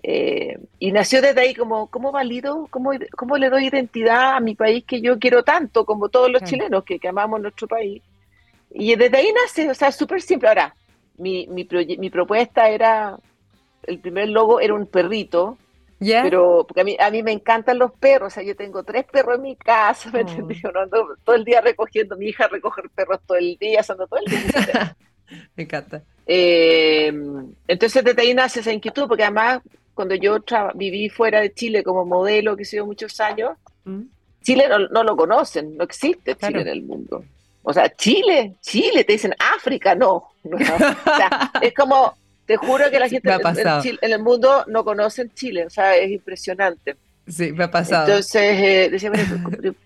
Eh, 0.09 0.57
y 0.79 0.93
nació 0.93 1.21
desde 1.21 1.41
ahí 1.41 1.53
como, 1.53 1.87
¿cómo 1.87 2.13
valido, 2.13 2.67
cómo, 2.69 2.91
cómo 3.11 3.37
le 3.37 3.49
doy 3.49 3.67
identidad 3.67 4.37
a 4.37 4.39
mi 4.39 4.55
país 4.55 4.85
que 4.87 5.01
yo 5.01 5.19
quiero 5.19 5.43
tanto, 5.43 5.83
como 5.85 6.07
todos 6.07 6.31
los 6.31 6.43
chilenos 6.43 6.85
que, 6.85 6.97
amamos 7.05 7.41
nuestro 7.41 7.67
país? 7.67 8.01
Y 8.71 8.95
desde 8.95 9.17
ahí 9.17 9.33
nace, 9.33 9.69
o 9.69 9.73
sea, 9.73 9.91
súper 9.91 10.21
simple. 10.21 10.47
Ahora, 10.47 10.73
mi, 11.17 11.45
mi, 11.47 11.67
mi 11.97 12.09
propuesta 12.09 12.69
era, 12.69 13.17
el 13.83 13.99
primer 13.99 14.29
logo 14.29 14.61
era 14.61 14.75
un 14.75 14.87
perrito, 14.87 15.57
pero 15.99 16.63
porque 16.65 16.79
a 16.79 16.85
mí, 16.85 16.95
a 16.97 17.11
mí 17.11 17.21
me 17.21 17.33
encantan 17.33 17.77
los 17.77 17.91
perros, 17.91 18.31
o 18.31 18.33
sea, 18.33 18.43
yo 18.43 18.55
tengo 18.55 18.83
tres 18.83 19.03
perros 19.11 19.35
en 19.35 19.41
mi 19.41 19.55
casa, 19.57 20.09
¿me 20.11 20.21
oh. 20.21 21.15
todo 21.25 21.35
el 21.35 21.43
día 21.43 21.59
recogiendo, 21.59 22.15
mi 22.15 22.27
hija 22.27 22.47
recoge 22.47 22.83
perros 22.95 23.19
todo 23.27 23.37
el 23.37 23.57
día, 23.57 23.83
ando 23.85 24.07
todo 24.07 24.21
el 24.25 24.31
día. 24.31 24.95
me 25.57 25.63
encanta. 25.63 26.01
Eh, 26.25 27.11
entonces 27.67 28.03
desde 28.05 28.21
ahí 28.21 28.33
nace 28.33 28.61
esa 28.61 28.71
inquietud, 28.71 29.05
porque 29.09 29.23
además 29.23 29.61
cuando 29.97 30.13
yo 30.13 30.37
viví 30.75 31.09
fuera 31.09 31.41
de 31.41 31.51
Chile 31.51 31.83
como 31.83 32.05
modelo, 32.05 32.55
que 32.55 32.63
sido 32.63 32.85
muchos 32.85 33.19
años, 33.19 33.57
mm. 33.83 34.01
Chile 34.43 34.65
no, 34.69 35.03
lo 35.03 35.17
conocen, 35.17 35.75
no 35.75 35.83
existe 35.83 36.35
Chile 36.35 36.61
en 36.61 36.67
el 36.67 36.83
mundo. 36.83 37.25
O 37.63 37.73
sea, 37.73 37.89
Chile, 37.93 38.53
Chile, 38.61 39.03
te 39.03 39.13
dicen 39.13 39.33
África, 39.57 39.95
no. 39.95 40.13
o 40.13 40.57
sea, 41.17 41.51
es 41.61 41.73
como, 41.73 42.15
te 42.45 42.55
juro 42.55 42.89
que 42.91 42.99
la 42.99 43.09
gente 43.09 43.29
en, 43.29 44.11
el 44.13 44.21
mundo 44.21 44.63
no 44.67 44.85
conocen 44.85 45.33
Chile, 45.33 45.65
o 45.65 45.69
sea, 45.69 45.97
es 45.97 46.11
impresionante. 46.11 46.95
Sí, 47.27 47.51
me 47.51 47.65
ha 47.65 47.71
pasado. 47.71 48.07
Entonces, 48.07 48.41
eh, 48.41 48.89
decía, 48.91 49.11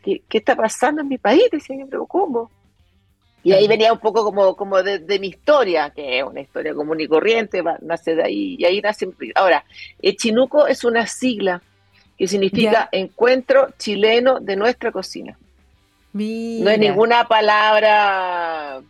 ¿qué, 0.04 0.21
¿qué, 0.28 0.38
está 0.38 0.56
pasando 0.56 1.02
en 1.02 1.08
mi 1.08 1.17
país? 1.17 1.45
Decía, 1.52 1.78
¿cómo? 2.08 2.52
Y 3.43 3.54
ahí 3.54 3.67
venía 3.67 3.91
un 3.91 3.99
poco 3.99 4.23
como, 4.23 4.56
como 4.56 4.84
de, 4.84 5.19
mi 5.19 5.27
historia, 5.27 5.89
que 5.89 6.19
es 6.19 6.23
una 6.23 6.41
historia 6.41 6.75
común 6.75 6.99
y 7.01 7.08
corriente, 7.08 7.63
nace 7.82 8.15
de 8.15 8.23
ahí, 8.23 8.56
y 8.60 8.65
ahí 8.65 8.82
nace. 8.82 9.10
Ahora, 9.36 9.63
Chinuco 10.15 10.67
es 10.67 10.84
una 10.84 11.08
sigla 11.08 11.62
que 12.17 12.27
significa 12.27 12.88
Encuentro 12.91 13.69
Chileno 13.80 14.39
de 14.39 14.56
Nuestra 14.56 14.91
Cocina. 14.91 15.38
No 16.13 16.69
es 16.69 16.77
ninguna 16.77 17.27
palabra 17.27 18.82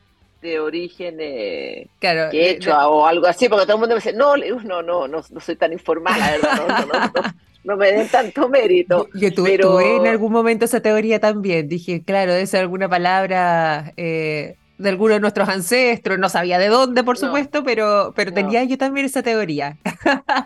de 0.42 0.60
origen 0.60 1.18
eh, 1.20 1.88
que 2.00 2.50
hecho 2.50 2.76
o 2.90 3.06
algo 3.06 3.28
así, 3.28 3.48
porque 3.48 3.66
todo 3.66 3.76
el 3.76 3.80
mundo 3.80 3.96
me 3.96 4.02
dice, 4.02 4.14
no, 4.14 4.36
no, 4.36 4.82
no, 4.82 5.08
no, 5.08 5.24
no 5.30 5.40
soy 5.40 5.56
tan 5.56 5.72
informal, 5.72 6.20
la 6.20 6.32
verdad, 6.32 6.86
no, 7.14 7.24
me 7.64 7.92
den 7.92 8.08
tanto 8.08 8.50
mérito. 8.50 9.08
Yo, 9.14 9.34
tuve, 9.34 9.58
pero... 9.58 9.80
en 9.80 10.08
algún 10.08 10.32
momento 10.32 10.66
esa 10.66 10.82
teoría 10.82 11.20
también, 11.20 11.68
dije, 11.68 12.04
claro, 12.04 12.34
debe 12.34 12.48
ser 12.48 12.62
alguna 12.62 12.90
palabra 12.90 13.94
eh, 13.98 14.56
de 14.78 14.90
alguno 14.90 15.14
de 15.14 15.20
nuestros 15.20 15.48
ancestros, 15.48 16.18
no 16.18 16.28
sabía 16.28 16.58
de 16.58 16.68
dónde, 16.68 17.04
por 17.04 17.18
supuesto, 17.18 17.64
pero, 17.64 18.14
pero 18.16 18.34
tenía 18.34 18.64
yo 18.64 18.78
también 18.78 19.06
esa 19.06 19.22
teoría. 19.22 19.78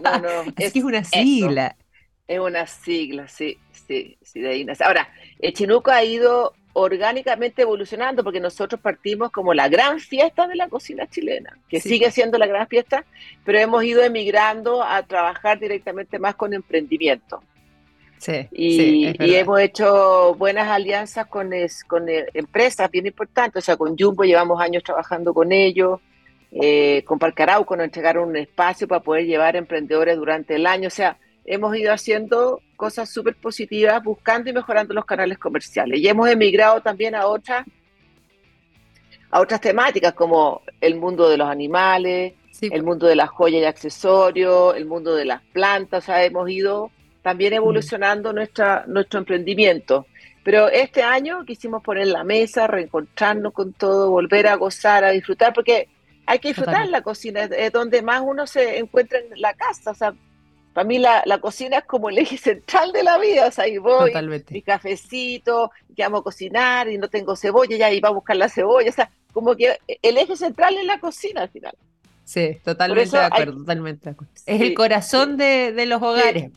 No, 0.03 0.19
no. 0.19 0.53
es, 0.57 0.73
que 0.73 0.79
es 0.79 0.85
una 0.85 1.03
sigla. 1.03 1.75
Es 2.27 2.39
una 2.39 2.67
sigla, 2.67 3.27
sí, 3.27 3.57
sí, 3.87 4.17
sí, 4.21 4.41
de 4.41 4.49
ahí 4.49 4.67
Ahora, 4.83 5.07
el 5.39 5.53
Chinuco 5.53 5.91
ha 5.91 6.03
ido 6.03 6.53
orgánicamente 6.77 7.61
evolucionando, 7.61 8.21
porque 8.21 8.41
nosotros 8.41 8.81
partimos 8.81 9.31
como 9.31 9.53
la 9.53 9.69
gran 9.69 9.97
fiesta 9.97 10.45
de 10.45 10.55
la 10.55 10.67
cocina 10.67 11.07
chilena, 11.07 11.57
que 11.69 11.79
sigue 11.79 12.11
siendo 12.11 12.37
la 12.37 12.47
gran 12.47 12.67
fiesta, 12.67 13.05
pero 13.45 13.59
hemos 13.59 13.81
ido 13.85 14.03
emigrando 14.03 14.83
a 14.83 15.01
trabajar 15.03 15.57
directamente 15.57 16.19
más 16.19 16.35
con 16.35 16.53
emprendimiento. 16.53 17.41
Sí, 18.17 18.47
y, 18.51 19.15
hemos 19.35 19.61
hecho 19.61 20.35
buenas 20.35 20.67
alianzas 20.67 21.27
con, 21.27 21.51
con 21.87 22.09
eh, 22.09 22.25
empresas 22.33 22.91
bien 22.91 23.05
importantes, 23.05 23.63
o 23.63 23.65
sea, 23.65 23.77
con 23.77 23.97
Jumbo 23.97 24.25
llevamos 24.25 24.59
años 24.61 24.83
trabajando 24.83 25.33
con 25.33 25.53
ellos, 25.53 26.01
eh, 26.51 27.03
con 27.05 27.19
Parcarauco 27.19 27.77
nos 27.77 27.85
entregaron 27.85 28.27
un 28.27 28.35
espacio 28.35 28.85
para 28.85 29.01
poder 29.01 29.25
llevar 29.25 29.55
emprendedores 29.55 30.17
durante 30.17 30.55
el 30.55 30.67
año, 30.67 30.87
o 30.87 30.91
sea, 30.91 31.17
hemos 31.45 31.73
ido 31.77 31.93
haciendo 31.93 32.59
cosas 32.75 33.09
súper 33.09 33.35
positivas, 33.35 34.03
buscando 34.03 34.49
y 34.49 34.53
mejorando 34.53 34.93
los 34.93 35.05
canales 35.05 35.37
comerciales. 35.37 35.99
Y 35.99 36.07
hemos 36.07 36.29
emigrado 36.29 36.81
también 36.81 37.15
a 37.15 37.27
otras, 37.27 37.65
a 39.31 39.39
otras 39.39 39.61
temáticas 39.61 40.13
como 40.13 40.61
el 40.81 40.95
mundo 40.95 41.29
de 41.29 41.37
los 41.37 41.49
animales, 41.49 42.33
el 42.61 42.83
mundo 42.83 43.07
de 43.07 43.15
las 43.15 43.29
joyas 43.29 43.61
y 43.61 43.65
accesorios, 43.65 44.75
el 44.75 44.85
mundo 44.85 45.15
de 45.15 45.25
las 45.25 45.41
plantas. 45.53 46.03
O 46.03 46.05
sea, 46.05 46.23
hemos 46.23 46.49
ido 46.49 46.91
también 47.21 47.53
mm. 47.53 47.57
evolucionando 47.57 48.33
nuestra, 48.33 48.85
nuestro 48.87 49.19
emprendimiento. 49.19 50.05
Pero 50.43 50.67
este 50.69 51.01
año 51.01 51.43
quisimos 51.43 51.81
poner 51.81 52.07
la 52.07 52.23
mesa, 52.23 52.67
reencontrarnos 52.67 53.51
con 53.51 53.73
todo, 53.73 54.11
volver 54.11 54.47
a 54.47 54.55
gozar, 54.55 55.03
a 55.03 55.09
disfrutar, 55.09 55.53
porque 55.53 55.89
hay 56.27 56.39
que 56.39 56.49
disfrutar 56.49 56.87
la 56.87 57.01
cocina, 57.01 57.43
es 57.43 57.71
donde 57.71 58.03
más 58.03 58.21
uno 58.23 58.45
se 58.45 58.77
encuentra 58.77 59.17
en 59.19 59.41
la 59.41 59.53
casa. 59.55 59.91
O 59.91 59.95
sea, 59.95 60.13
para 60.75 60.89
mí 60.89 60.99
la, 60.99 61.23
cocina 61.39 61.77
es 61.77 61.85
como 61.85 62.09
el 62.09 62.17
eje 62.17 62.37
central 62.37 62.91
de 62.91 63.01
la 63.01 63.17
vida, 63.17 63.47
o 63.47 63.51
sea, 63.51 63.63
ahí 63.63 63.77
voy, 63.77 64.11
mi 64.49 64.61
cafecito, 64.61 65.71
que 65.95 66.03
amo 66.03 66.21
cocinar 66.21 66.89
y 66.89 66.97
no 66.97 67.07
tengo 67.07 67.37
cebolla, 67.37 67.77
ya 67.77 67.89
iba 67.93 68.09
a 68.09 68.11
buscar 68.11 68.35
la 68.35 68.49
cebolla, 68.49 68.89
o 68.89 68.93
sea, 68.93 69.09
como 69.31 69.55
que 69.55 69.79
el 70.01 70.17
eje 70.17 70.35
central 70.35 70.75
es 70.75 70.83
la 70.83 70.99
cocina 70.99 71.43
al 71.43 71.49
final. 71.49 71.73
Sí, 72.25 72.57
totalmente 72.61 73.15
de 73.15 73.23
acuerdo, 73.23 73.57
totalmente 73.59 74.03
de 74.03 74.09
acuerdo. 74.11 74.33
Es 74.45 74.59
el 74.59 74.73
corazón 74.73 75.37
de, 75.37 75.85
los 75.87 76.01
hogares. 76.01 76.51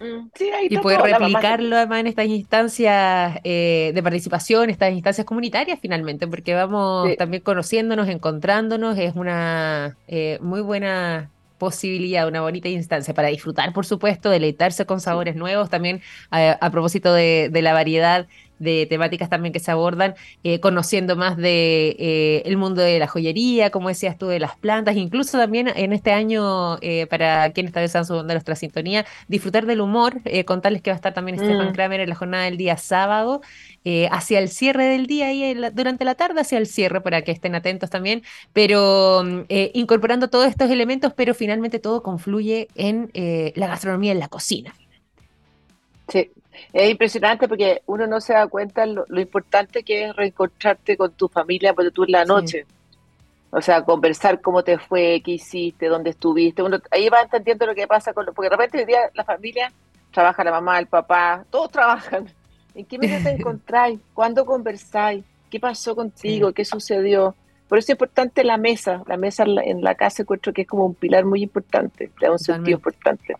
Mm, 0.00 0.28
sí. 0.34 0.50
y 0.68 0.76
poder 0.76 1.00
replicarlo 1.00 1.76
además 1.76 2.00
en 2.00 2.06
estas 2.08 2.26
instancias 2.26 3.38
eh, 3.42 3.92
de 3.94 4.02
participación, 4.02 4.68
estas 4.68 4.92
instancias 4.92 5.26
comunitarias 5.26 5.78
finalmente, 5.80 6.26
porque 6.26 6.52
vamos 6.52 7.16
también 7.16 7.42
conociéndonos, 7.42 8.06
encontrándonos, 8.10 8.98
es 8.98 9.16
una 9.16 9.96
eh, 10.08 10.36
muy 10.42 10.60
buena 10.60 11.30
posibilidad, 11.60 12.26
una 12.26 12.40
bonita 12.40 12.68
instancia 12.68 13.14
para 13.14 13.28
disfrutar, 13.28 13.72
por 13.72 13.86
supuesto, 13.86 14.30
deleitarse 14.30 14.86
con 14.86 15.00
sabores 15.00 15.36
nuevos, 15.36 15.70
también 15.70 16.02
a, 16.32 16.70
propósito 16.72 17.14
de, 17.14 17.50
la 17.62 17.72
variedad 17.72 18.26
de 18.60 18.86
temáticas 18.86 19.28
también 19.28 19.52
que 19.52 19.58
se 19.58 19.72
abordan, 19.72 20.14
eh, 20.44 20.60
conociendo 20.60 21.16
más 21.16 21.36
de 21.36 21.96
eh, 21.98 22.42
el 22.44 22.56
mundo 22.56 22.82
de 22.82 22.98
la 22.98 23.08
joyería, 23.08 23.70
como 23.70 23.88
decías 23.88 24.16
tú, 24.16 24.26
de 24.26 24.38
las 24.38 24.56
plantas, 24.56 24.96
incluso 24.96 25.38
también 25.38 25.68
en 25.74 25.92
este 25.92 26.12
año, 26.12 26.78
eh, 26.82 27.06
para 27.06 27.50
quienes 27.52 27.72
tal 27.72 27.82
vez 27.82 27.96
han 27.96 28.04
de 28.04 28.34
nuestra 28.34 28.54
sintonía, 28.54 29.06
disfrutar 29.28 29.66
del 29.66 29.80
humor, 29.80 30.20
contarles 30.44 30.82
que 30.82 30.90
va 30.90 30.94
a 30.94 30.96
estar 30.96 31.14
también 31.14 31.38
Stefan 31.38 31.70
mm. 31.70 31.72
Kramer 31.72 32.00
en 32.00 32.08
la 32.08 32.14
jornada 32.14 32.44
del 32.44 32.56
día 32.56 32.76
sábado, 32.76 33.40
hacia 34.10 34.38
el 34.38 34.50
cierre 34.50 34.84
del 34.84 35.06
día 35.06 35.32
y 35.32 35.54
durante 35.72 36.04
la 36.04 36.14
tarde 36.14 36.42
hacia 36.42 36.58
el 36.58 36.66
cierre, 36.66 37.00
para 37.00 37.22
que 37.22 37.32
estén 37.32 37.54
atentos 37.54 37.88
también, 37.88 38.22
pero 38.52 39.24
incorporando 39.48 40.28
todos 40.28 40.46
estos 40.46 40.70
elementos, 40.70 41.14
pero 41.14 41.34
finalmente 41.34 41.78
todo 41.78 42.02
confluye 42.02 42.68
en 42.74 43.10
la 43.54 43.66
gastronomía, 43.68 44.12
en 44.12 44.18
la 44.20 44.28
cocina. 44.28 44.74
Sí, 46.08 46.30
es 46.72 46.90
impresionante 46.90 47.48
porque 47.48 47.82
uno 47.86 48.06
no 48.06 48.20
se 48.20 48.32
da 48.32 48.46
cuenta 48.46 48.86
lo, 48.86 49.04
importante 49.20 49.82
que 49.82 50.04
es 50.04 50.16
reencontrarte 50.16 50.96
con 50.96 51.12
tu 51.12 51.28
familia 51.28 51.74
porque 51.74 51.90
tú 51.90 52.04
en 52.04 52.12
la 52.12 52.24
noche. 52.24 52.66
O 53.52 53.60
sea, 53.60 53.82
conversar 53.82 54.40
cómo 54.40 54.62
te 54.62 54.78
fue, 54.78 55.20
qué 55.24 55.32
hiciste, 55.32 55.86
dónde 55.86 56.10
estuviste. 56.10 56.62
Uno, 56.62 56.78
ahí 56.90 57.08
va 57.08 57.22
entendiendo 57.22 57.66
lo 57.66 57.74
que 57.74 57.88
pasa 57.88 58.12
con 58.12 58.26
porque 58.26 58.48
de 58.48 58.56
repente 58.56 58.78
hoy 58.78 58.84
día 58.84 59.10
la 59.14 59.24
familia 59.24 59.72
trabaja 60.12 60.44
la 60.44 60.52
mamá, 60.52 60.78
el 60.78 60.86
papá, 60.86 61.44
todos 61.50 61.70
trabajan. 61.72 62.32
¿En 62.74 62.84
qué 62.84 62.98
medio 62.98 63.22
te 63.22 63.30
encontráis? 63.38 63.98
¿Cuándo 64.14 64.44
conversáis? 64.44 65.24
¿Qué 65.50 65.58
pasó 65.58 65.96
contigo? 65.96 66.52
¿Qué 66.52 66.64
sucedió? 66.64 67.34
Por 67.68 67.78
eso 67.78 67.86
es 67.86 67.90
importante 67.94 68.44
la 68.44 68.56
mesa. 68.56 69.02
La 69.06 69.16
mesa 69.16 69.44
en 69.44 69.82
la, 69.82 69.94
casa 69.96 70.22
encuentro 70.22 70.52
que 70.52 70.62
es 70.62 70.68
como 70.68 70.86
un 70.86 70.94
pilar 70.94 71.24
muy 71.24 71.42
importante, 71.42 72.10
da 72.20 72.30
un 72.30 72.38
sentido 72.38 72.76
importante. 72.76 73.34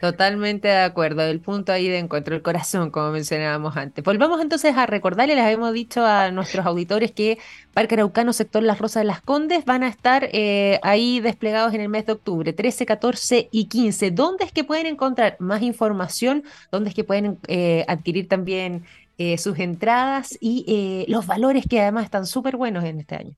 Totalmente 0.00 0.68
de 0.68 0.78
acuerdo, 0.78 1.22
el 1.22 1.40
punto 1.40 1.70
ahí 1.70 1.88
de 1.88 1.98
encuentro, 1.98 2.34
el 2.34 2.40
corazón, 2.40 2.90
como 2.90 3.10
mencionábamos 3.10 3.76
antes. 3.76 4.02
Volvamos 4.02 4.40
entonces 4.40 4.74
a 4.76 4.86
recordarle, 4.86 5.34
les 5.34 5.44
habíamos 5.44 5.74
dicho 5.74 6.06
a 6.06 6.30
nuestros 6.30 6.64
auditores 6.64 7.12
que 7.12 7.38
Parque 7.74 7.96
Araucano, 7.96 8.32
sector 8.32 8.62
Las 8.62 8.78
Rosas 8.78 9.02
de 9.02 9.08
las 9.08 9.20
Condes, 9.20 9.66
van 9.66 9.82
a 9.82 9.88
estar 9.88 10.28
eh, 10.32 10.80
ahí 10.82 11.20
desplegados 11.20 11.74
en 11.74 11.82
el 11.82 11.90
mes 11.90 12.06
de 12.06 12.12
octubre, 12.12 12.54
13, 12.54 12.86
14 12.86 13.48
y 13.52 13.66
15. 13.66 14.10
¿Dónde 14.10 14.44
es 14.44 14.52
que 14.52 14.64
pueden 14.64 14.86
encontrar 14.86 15.36
más 15.38 15.60
información? 15.60 16.44
¿Dónde 16.70 16.88
es 16.88 16.94
que 16.94 17.04
pueden 17.04 17.38
eh, 17.46 17.84
adquirir 17.86 18.26
también 18.26 18.84
eh, 19.18 19.36
sus 19.36 19.58
entradas 19.58 20.36
y 20.40 21.04
los 21.08 21.26
valores 21.26 21.66
que 21.68 21.82
además 21.82 22.04
están 22.04 22.24
súper 22.24 22.56
buenos 22.56 22.84
en 22.84 23.00
este 23.00 23.16
año? 23.16 23.34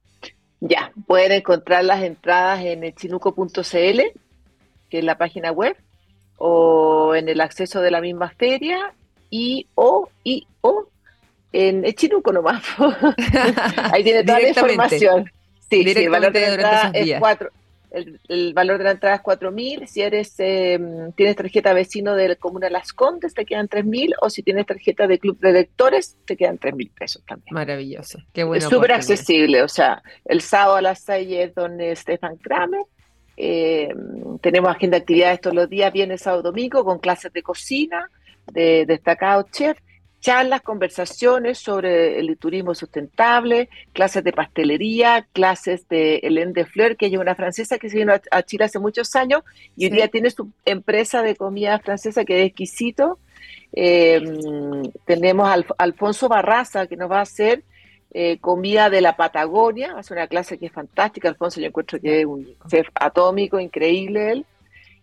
Ya, 0.60 0.92
pueden 1.08 1.32
encontrar 1.32 1.84
las 1.84 2.02
entradas 2.04 2.64
en 2.64 2.94
chinuco.cl, 2.94 4.00
que 4.88 4.98
es 4.98 5.04
la 5.04 5.18
página 5.18 5.50
web 5.50 5.76
o 6.38 7.14
en 7.14 7.28
el 7.28 7.40
acceso 7.40 7.80
de 7.80 7.90
la 7.90 8.00
misma 8.00 8.30
feria 8.30 8.92
y 9.30 9.66
o 9.74 10.08
y 10.24 10.46
o 10.60 10.88
en 11.52 11.84
Echinuco 11.84 12.32
nomás. 12.32 12.62
Ahí 13.92 14.04
tiene 14.04 14.24
toda 14.24 14.40
la 14.40 14.48
información. 14.48 15.30
Sí, 15.70 15.82
el 15.88 16.10
valor 16.10 16.32
de 16.32 16.40
la 16.40 16.48
entrada 16.48 16.90
es 16.92 17.18
cuatro. 17.18 17.50
El, 18.28 18.52
valor 18.52 18.76
de 18.76 18.84
la 18.84 18.90
entrada 18.90 19.16
es 19.16 19.22
4.000. 19.22 19.86
Si 19.86 20.02
eres 20.02 20.34
em, 20.38 21.12
tienes 21.12 21.34
tarjeta 21.34 21.72
vecino 21.72 22.14
de 22.14 22.28
la 22.28 22.36
Comuna 22.36 22.68
Las 22.68 22.92
Condes, 22.92 23.32
te 23.32 23.46
quedan 23.46 23.68
3.000. 23.68 24.12
O 24.20 24.28
si 24.28 24.42
tienes 24.42 24.66
tarjeta 24.66 25.06
de 25.06 25.18
Club 25.18 25.38
de 25.40 25.52
Lectores, 25.52 26.16
te 26.26 26.36
quedan 26.36 26.58
3.000 26.58 26.90
pesos 26.92 27.22
también. 27.26 27.54
Maravilloso. 27.54 28.18
Qué 28.34 28.44
bueno. 28.44 28.62
Es 28.62 28.68
súper 28.68 28.92
accesible. 28.92 29.62
O 29.62 29.68
sea, 29.68 30.02
el 30.26 30.42
sábado 30.42 30.76
a 30.76 30.82
las 30.82 31.00
6 31.00 31.28
es 31.30 31.54
donde 31.54 31.96
Stefan 31.96 32.36
Kramer 32.36 32.84
eh, 33.36 33.94
tenemos 34.40 34.70
agenda 34.70 34.96
de 34.96 35.02
actividades 35.02 35.40
todos 35.40 35.56
los 35.56 35.68
días, 35.68 35.92
viernes, 35.92 36.22
sábado, 36.22 36.42
domingo, 36.42 36.84
con 36.84 36.98
clases 36.98 37.32
de 37.32 37.42
cocina 37.42 38.10
de 38.52 38.86
destacados 38.86 39.50
chefs. 39.50 39.82
charlas, 40.18 40.62
conversaciones 40.62 41.58
sobre 41.58 42.18
el 42.18 42.36
turismo 42.36 42.74
sustentable, 42.74 43.68
clases 43.92 44.24
de 44.24 44.32
pastelería, 44.32 45.26
clases 45.32 45.86
de 45.88 46.20
Hélène 46.22 46.52
de 46.52 46.64
Fleur, 46.64 46.96
que 46.96 47.06
es 47.06 47.12
una 47.12 47.36
francesa 47.36 47.78
que 47.78 47.88
se 47.88 47.98
vino 47.98 48.12
a, 48.12 48.42
Chile 48.42 48.64
hace 48.64 48.80
muchos 48.80 49.14
años 49.14 49.42
y 49.76 49.84
hoy 49.84 49.90
día 49.90 50.08
tiene 50.08 50.30
su 50.30 50.50
empresa 50.64 51.22
de 51.22 51.36
comida 51.36 51.78
francesa 51.78 52.24
que 52.24 52.40
es 52.40 52.46
exquisito. 52.48 53.18
Eh, 53.72 54.20
tenemos 55.04 55.48
a 55.48 55.62
Alfonso 55.78 56.28
Barraza 56.28 56.88
que 56.88 56.96
nos 56.96 57.10
va 57.10 57.18
a 57.18 57.22
hacer 57.22 57.62
eh, 58.12 58.38
comida 58.38 58.90
de 58.90 59.00
la 59.00 59.16
Patagonia, 59.16 59.94
hace 59.96 60.14
una 60.14 60.26
clase 60.26 60.58
que 60.58 60.66
es 60.66 60.72
fantástica. 60.72 61.28
Alfonso, 61.28 61.60
yo 61.60 61.66
encuentro 61.66 62.00
que 62.00 62.20
es 62.20 62.26
un 62.26 62.56
chef 62.68 62.88
atómico, 62.94 63.60
increíble 63.60 64.32
él. 64.32 64.46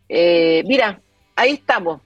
Eh, 0.10 0.64
mira, 0.66 1.00
ahí 1.36 1.54
estamos. 1.54 2.02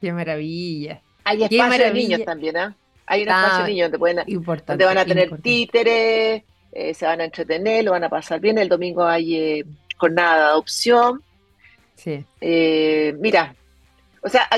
Qué 0.00 0.12
maravilla. 0.12 1.00
Hay 1.24 1.44
espacio 1.44 1.84
de 1.84 1.92
niños 1.92 2.24
también, 2.24 2.56
¿ah? 2.56 2.76
Hay 3.06 3.22
un 3.22 3.28
espacio 3.28 3.64
de 3.64 3.70
niños 3.70 3.84
donde, 3.86 3.98
pueden, 3.98 4.62
donde 4.66 4.84
van 4.84 4.98
a 4.98 5.04
tener 5.04 5.40
títeres, 5.40 6.42
eh, 6.72 6.94
se 6.94 7.06
van 7.06 7.20
a 7.20 7.24
entretener, 7.24 7.84
lo 7.84 7.92
van 7.92 8.04
a 8.04 8.08
pasar 8.08 8.40
bien. 8.40 8.58
El 8.58 8.68
domingo 8.68 9.04
hay 9.04 9.36
eh, 9.36 9.64
jornada 9.96 10.36
de 10.36 10.42
adopción. 10.44 11.22
Sí. 11.94 12.24
Eh, 12.40 13.14
mira, 13.18 13.54
o 14.22 14.28
sea, 14.28 14.48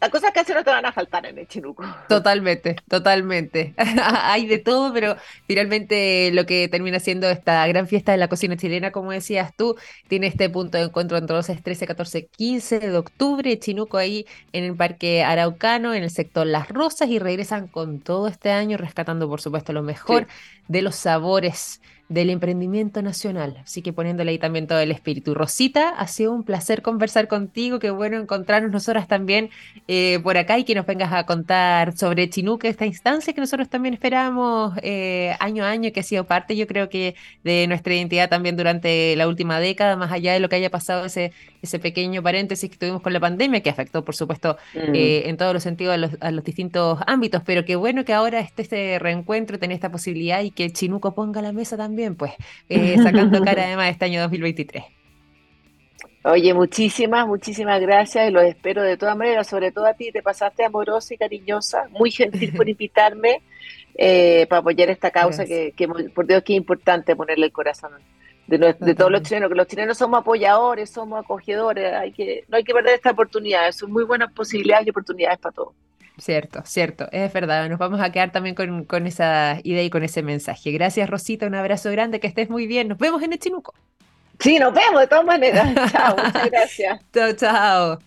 las 0.00 0.10
cosas 0.10 0.32
que 0.32 0.40
hacen 0.40 0.56
no 0.56 0.64
te 0.64 0.70
van 0.70 0.86
a 0.86 0.92
faltar 0.92 1.26
en 1.26 1.38
el 1.38 1.46
Chinuco. 1.46 1.84
Totalmente, 2.08 2.76
totalmente. 2.88 3.74
Hay 4.22 4.46
de 4.46 4.58
todo, 4.58 4.92
pero 4.92 5.16
finalmente 5.46 6.30
lo 6.32 6.46
que 6.46 6.68
termina 6.68 6.98
siendo 7.00 7.28
esta 7.28 7.66
gran 7.66 7.86
fiesta 7.86 8.12
de 8.12 8.18
la 8.18 8.28
cocina 8.28 8.56
chilena, 8.56 8.92
como 8.92 9.12
decías 9.12 9.52
tú, 9.54 9.76
tiene 10.08 10.28
este 10.28 10.48
punto 10.48 10.78
de 10.78 10.84
encuentro 10.84 11.18
entonces 11.18 11.62
13, 11.62 11.86
14, 11.86 12.26
15 12.26 12.80
de 12.80 12.96
octubre, 12.96 13.58
Chinuco 13.58 13.98
ahí 13.98 14.26
en 14.52 14.64
el 14.64 14.74
Parque 14.74 15.22
Araucano, 15.22 15.92
en 15.92 16.02
el 16.02 16.10
sector 16.10 16.46
Las 16.46 16.68
Rosas, 16.70 17.08
y 17.10 17.18
regresan 17.18 17.68
con 17.68 18.00
todo 18.00 18.28
este 18.28 18.50
año, 18.50 18.78
rescatando 18.78 19.28
por 19.28 19.40
supuesto 19.40 19.72
lo 19.72 19.82
mejor 19.82 20.26
de 20.68 20.82
los 20.82 20.96
sabores 20.96 21.80
del 22.10 22.28
emprendimiento 22.28 23.02
nacional. 23.02 23.58
Así 23.62 23.82
que 23.82 23.92
poniéndole 23.92 24.32
ahí 24.32 24.38
también 24.38 24.66
todo 24.66 24.80
el 24.80 24.90
espíritu. 24.90 25.32
Rosita, 25.32 25.90
ha 25.90 26.08
sido 26.08 26.32
un 26.32 26.42
placer 26.42 26.82
conversar 26.82 27.28
contigo. 27.28 27.78
Qué 27.78 27.90
bueno 27.90 28.18
encontrarnos 28.18 28.72
nosotras 28.72 29.06
también 29.06 29.50
eh, 29.86 30.18
por 30.20 30.36
acá 30.36 30.58
y 30.58 30.64
que 30.64 30.74
nos 30.74 30.86
vengas 30.86 31.12
a 31.12 31.24
contar 31.24 31.96
sobre 31.96 32.28
Chinuque, 32.28 32.66
esta 32.66 32.84
instancia 32.84 33.32
que 33.32 33.40
nosotros 33.40 33.68
también 33.68 33.94
esperamos 33.94 34.74
eh, 34.82 35.36
año 35.38 35.64
a 35.64 35.70
año, 35.70 35.92
que 35.92 36.00
ha 36.00 36.02
sido 36.02 36.24
parte, 36.24 36.56
yo 36.56 36.66
creo 36.66 36.88
que, 36.88 37.14
de 37.44 37.68
nuestra 37.68 37.94
identidad 37.94 38.28
también 38.28 38.56
durante 38.56 39.14
la 39.14 39.28
última 39.28 39.60
década, 39.60 39.94
más 39.94 40.10
allá 40.10 40.32
de 40.32 40.40
lo 40.40 40.48
que 40.48 40.56
haya 40.56 40.70
pasado 40.70 41.04
ese, 41.04 41.30
ese 41.62 41.78
pequeño 41.78 42.24
paréntesis 42.24 42.68
que 42.68 42.76
tuvimos 42.76 43.02
con 43.02 43.12
la 43.12 43.20
pandemia, 43.20 43.62
que 43.62 43.70
afectó, 43.70 44.04
por 44.04 44.16
supuesto, 44.16 44.56
mm. 44.74 44.94
eh, 44.96 45.28
en 45.28 45.36
todos 45.36 45.54
los 45.54 45.62
sentidos 45.62 45.94
a 46.20 46.30
los, 46.32 46.44
distintos 46.44 46.98
ámbitos. 47.06 47.42
Pero 47.46 47.64
qué 47.64 47.76
bueno 47.76 48.04
que 48.04 48.14
ahora 48.14 48.40
esté 48.40 48.62
este 48.62 48.98
reencuentro, 48.98 49.60
tener 49.60 49.76
esta 49.76 49.92
posibilidad 49.92 50.42
y 50.42 50.50
que 50.50 50.72
Chinuco 50.72 51.14
ponga 51.14 51.40
la 51.40 51.52
mesa 51.52 51.76
también 51.76 51.99
pues, 52.16 52.32
eh, 52.68 52.96
sacando 53.02 53.40
cara 53.44 53.64
además 53.64 53.86
de 53.86 53.90
este 53.92 54.04
año 54.06 54.20
2023. 54.22 54.84
Oye, 56.22 56.52
muchísimas, 56.52 57.26
muchísimas 57.26 57.80
gracias 57.80 58.28
y 58.28 58.30
los 58.30 58.42
espero 58.42 58.82
de 58.82 58.98
todas 58.98 59.16
maneras, 59.16 59.46
sobre 59.46 59.72
todo 59.72 59.86
a 59.86 59.94
ti, 59.94 60.12
te 60.12 60.22
pasaste 60.22 60.64
amorosa 60.64 61.14
y 61.14 61.16
cariñosa, 61.16 61.88
muy 61.90 62.10
gentil 62.10 62.52
por 62.54 62.68
invitarme 62.68 63.42
eh, 63.94 64.46
para 64.48 64.60
apoyar 64.60 64.90
esta 64.90 65.10
causa 65.10 65.46
que, 65.46 65.72
por 66.14 66.26
Dios, 66.26 66.42
que 66.42 66.52
es 66.52 66.58
importante 66.58 67.16
ponerle 67.16 67.46
el 67.46 67.52
corazón 67.52 67.92
de, 68.58 68.94
todos 68.94 69.10
los 69.10 69.22
chilenos, 69.22 69.48
que 69.48 69.54
los 69.54 69.66
chilenos 69.66 69.96
somos 69.96 70.20
apoyadores, 70.20 70.90
somos 70.90 71.24
acogedores, 71.24 71.92
hay 71.94 72.12
que, 72.12 72.44
no 72.48 72.56
hay 72.56 72.64
que 72.64 72.74
perder 72.74 72.94
esta 72.94 73.12
oportunidad, 73.12 73.70
son 73.72 73.92
muy 73.92 74.04
buenas 74.04 74.32
posibilidades 74.32 74.86
y 74.88 74.90
oportunidades 74.90 75.38
para 75.38 75.54
todos. 75.54 75.74
Cierto, 76.20 76.62
cierto, 76.66 77.08
es 77.12 77.32
verdad. 77.32 77.68
Nos 77.68 77.78
vamos 77.78 78.00
a 78.00 78.12
quedar 78.12 78.30
también 78.30 78.54
con, 78.54 78.84
con, 78.84 79.06
esa 79.06 79.58
idea 79.64 79.82
y 79.82 79.88
con 79.90 80.02
ese 80.02 80.22
mensaje. 80.22 80.70
Gracias, 80.70 81.08
Rosita. 81.08 81.46
Un 81.46 81.54
abrazo 81.54 81.90
grande, 81.90 82.20
que 82.20 82.26
estés 82.26 82.50
muy 82.50 82.66
bien. 82.66 82.88
Nos 82.88 82.98
vemos 82.98 83.22
en 83.22 83.32
el 83.32 83.38
Chinuco. 83.38 83.74
Sí, 84.38 84.58
nos 84.58 84.74
vemos 84.74 85.00
de 85.00 85.06
todas 85.06 85.24
maneras. 85.24 85.74
chao, 85.92 86.16
muchas 86.16 86.50
gracias. 86.50 87.00
chao, 87.12 87.32
chao. 87.32 87.98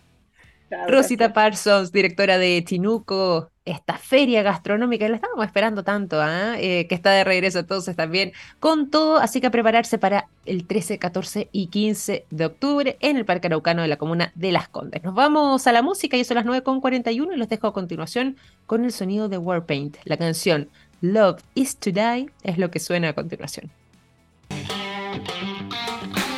Rosita 0.88 1.34
Parsons, 1.34 1.91
directora 1.91 2.38
de 2.38 2.63
Chinuco, 2.63 3.52
esta 3.65 3.97
feria 3.97 4.43
gastronómica, 4.43 5.08
la 5.08 5.15
estábamos 5.15 5.45
esperando 5.45 5.84
tanto, 5.84 6.21
¿ah? 6.21 6.56
eh, 6.58 6.86
que 6.88 6.95
está 6.95 7.12
de 7.12 7.23
regreso 7.23 7.60
entonces 7.60 7.95
también 7.95 8.34
con 8.60 8.89
todo, 8.89 9.17
así 9.17 9.39
que 9.39 9.47
a 9.47 9.52
prepararse 9.52 9.97
para 9.97 10.28
el 10.45 10.67
13, 10.67 10.99
14 10.99 11.49
y 11.52 11.67
15 11.67 12.26
de 12.30 12.45
octubre 12.45 12.97
en 12.99 13.17
el 13.17 13.26
Parque 13.26 13.47
Araucano 13.47 13.82
de 13.82 13.88
la 13.88 13.97
comuna 13.97 14.32
de 14.36 14.52
Las 14.52 14.67
Condes. 14.67 15.04
Nos 15.04 15.15
vamos 15.15 15.65
a 15.65 15.71
la 15.71 15.82
música, 15.82 16.17
y 16.17 16.23
son 16.23 16.36
las 16.36 16.45
9.41 16.45 17.34
y 17.34 17.38
los 17.38 17.49
dejo 17.49 17.67
a 17.67 17.73
continuación 17.73 18.38
con 18.65 18.84
el 18.84 18.91
sonido 18.91 19.30
de 19.30 19.38
Warpaint. 19.38 19.97
La 20.04 20.17
canción 20.17 20.69
Love 21.02 21.41
is 21.56 21.78
to 21.78 21.91
Die 21.91 22.30
es 22.43 22.58
lo 22.58 22.71
que 22.71 22.80
suena 22.80 23.10
a 23.10 23.13
continuación. 23.13 23.71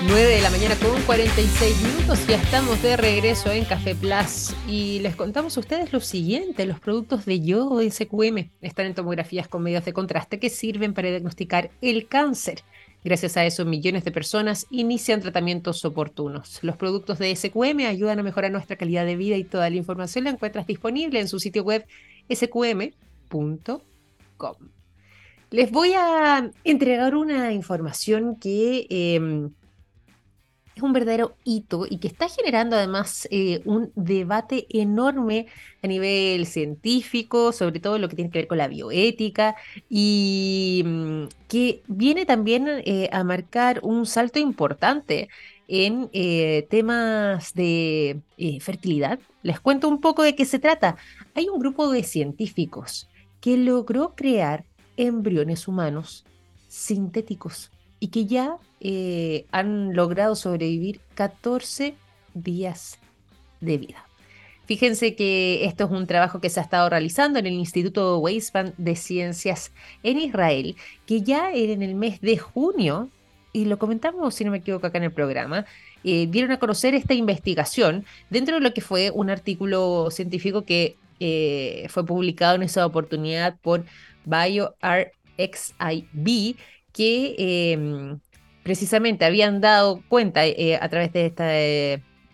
9 0.08 0.36
de 0.36 0.42
la 0.42 0.52
mañana 0.52 0.76
con 0.76 1.02
46 1.02 1.82
minutos, 1.82 2.28
ya 2.28 2.36
estamos 2.36 2.80
de 2.84 2.96
regreso 2.96 3.52
en 3.52 3.66
Café 3.66 3.96
Plus 3.96 4.54
y 4.68 5.00
les 5.00 5.16
contamos 5.16 5.58
a 5.58 5.60
ustedes 5.62 5.92
lo 5.94 6.00
siguiente, 6.00 6.68
los 6.68 6.80
productos 6.80 7.26
de 7.26 7.40
yodo 7.40 7.82
SQM 7.82 8.52
están 8.62 8.86
en 8.86 8.94
tomografías 8.94 9.48
con 9.48 9.64
medios 9.64 9.84
de 9.84 9.94
contraste 9.94 10.38
que 10.38 10.52
sirven 10.52 10.94
para 10.94 11.10
diagnosticar 11.10 11.72
el 11.82 12.08
cáncer. 12.08 12.62
Gracias 13.04 13.36
a 13.36 13.46
eso, 13.46 13.66
millones 13.66 14.04
de 14.04 14.12
personas 14.12 14.68
inician 14.70 15.22
tratamientos 15.22 15.84
oportunos. 15.86 16.60
Los 16.62 16.78
productos 16.78 17.18
de 17.18 17.36
SQM 17.36 17.88
ayudan 17.88 18.20
a 18.20 18.24
mejorar 18.24 18.52
nuestra 18.52 18.76
calidad 18.76 19.06
de 19.06 19.16
vida 19.16 19.38
y 19.38 19.44
toda 19.44 19.70
la 19.72 19.76
información 19.76 20.26
la 20.26 20.30
encuentras 20.32 20.68
disponible 20.68 21.20
en 21.20 21.28
su 21.28 21.40
sitio 21.40 21.64
web 21.64 21.84
sqm.com. 22.32 23.80
Les 25.50 25.72
voy 25.72 25.94
a 25.94 26.52
entregar 26.64 27.16
una 27.16 27.54
información 27.54 28.36
que... 28.36 28.86
Em, 28.90 29.52
es 30.76 30.84
un 30.84 30.92
verdadero 30.92 31.38
hito 31.46 31.86
y 31.90 32.00
que 32.00 32.08
está 32.08 32.28
generando 32.28 32.76
además 32.76 33.28
eh, 33.32 33.62
un 33.66 33.92
debate 33.96 34.68
enorme 34.70 35.48
a 35.82 35.88
nivel 35.88 36.46
científico, 36.46 37.54
sobre 37.54 37.80
todo 37.80 37.98
lo 37.98 38.10
que 38.10 38.16
tiene 38.16 38.30
que 38.30 38.40
ver 38.40 38.48
con 38.48 38.58
la 38.58 38.68
bioética 38.68 39.56
y 39.90 40.84
mm, 40.86 41.24
que 41.48 41.82
viene 41.88 42.26
también 42.26 42.68
eh, 42.68 43.10
a 43.14 43.24
marcar 43.24 43.80
un 43.84 44.06
salto 44.06 44.40
importante 44.40 45.30
en 45.68 46.10
eh, 46.12 46.68
temas 46.70 47.54
de 47.54 48.20
fertilidad. 48.60 49.20
Les 49.44 49.60
cuento 49.60 49.88
un 49.88 50.02
poco 50.02 50.24
de 50.24 50.36
qué 50.36 50.46
se 50.46 50.60
trata. 50.60 50.98
Hay 51.34 51.48
un 51.48 51.60
grupo 51.60 51.90
de 51.90 52.04
científicos 52.04 53.08
que 53.40 53.58
logró 53.58 54.14
crear 54.16 54.66
embriones 54.98 55.68
humanos 55.68 56.26
sintéticos 56.68 57.72
y 58.00 58.10
que 58.10 58.26
ya 58.26 58.58
eh, 58.88 59.48
han 59.52 59.96
logrado 59.96 60.36
sobrevivir 60.36 61.00
14 61.16 61.96
días 62.36 63.00
de 63.60 63.80
vida. 63.80 64.06
Fíjense 64.68 65.16
que 65.16 65.66
esto 65.66 65.86
es 65.86 65.92
un 65.92 66.06
trabajo 66.06 66.40
que 66.40 66.52
se 66.52 66.60
ha 66.60 66.64
estado 66.64 66.88
realizando 66.88 67.40
en 67.40 67.48
el 67.48 67.54
Instituto 67.54 68.20
Weizmann 68.20 68.76
de 68.78 68.96
Ciencias 68.96 69.72
en 70.04 70.20
Israel, 70.20 70.76
que 71.08 71.24
ya 71.24 71.52
en 71.52 71.82
el 71.82 71.96
mes 71.96 72.22
de 72.22 72.38
junio, 72.38 73.10
y 73.54 73.66
lo 73.66 73.80
comentamos 73.80 74.36
si 74.36 74.46
no 74.46 74.52
me 74.52 74.58
equivoco 74.58 74.86
acá 74.86 75.00
en 75.00 75.06
el 75.06 75.14
programa, 75.14 75.66
eh, 76.04 76.28
dieron 76.30 76.52
a 76.52 76.60
conocer 76.60 76.94
esta 76.94 77.16
investigación 77.16 78.06
dentro 78.30 78.54
de 78.54 78.62
lo 78.62 78.72
que 78.72 78.82
fue 78.82 79.10
un 79.10 79.32
artículo 79.32 80.12
científico 80.12 80.64
que 80.64 80.96
eh, 81.20 81.88
fue 81.90 82.06
publicado 82.06 82.54
en 82.54 82.62
esa 82.62 82.86
oportunidad 82.86 83.58
por 83.64 83.84
BioRxIB, 84.26 84.76
que 86.94 87.36
em, 87.74 88.20
precisamente 88.66 89.26
habían 89.26 89.62
dado 89.62 90.02
cuenta 90.10 90.44
eh, 90.44 90.80
a 90.82 90.90
través 90.90 91.14
de 91.14 91.28
esta, 91.28 91.46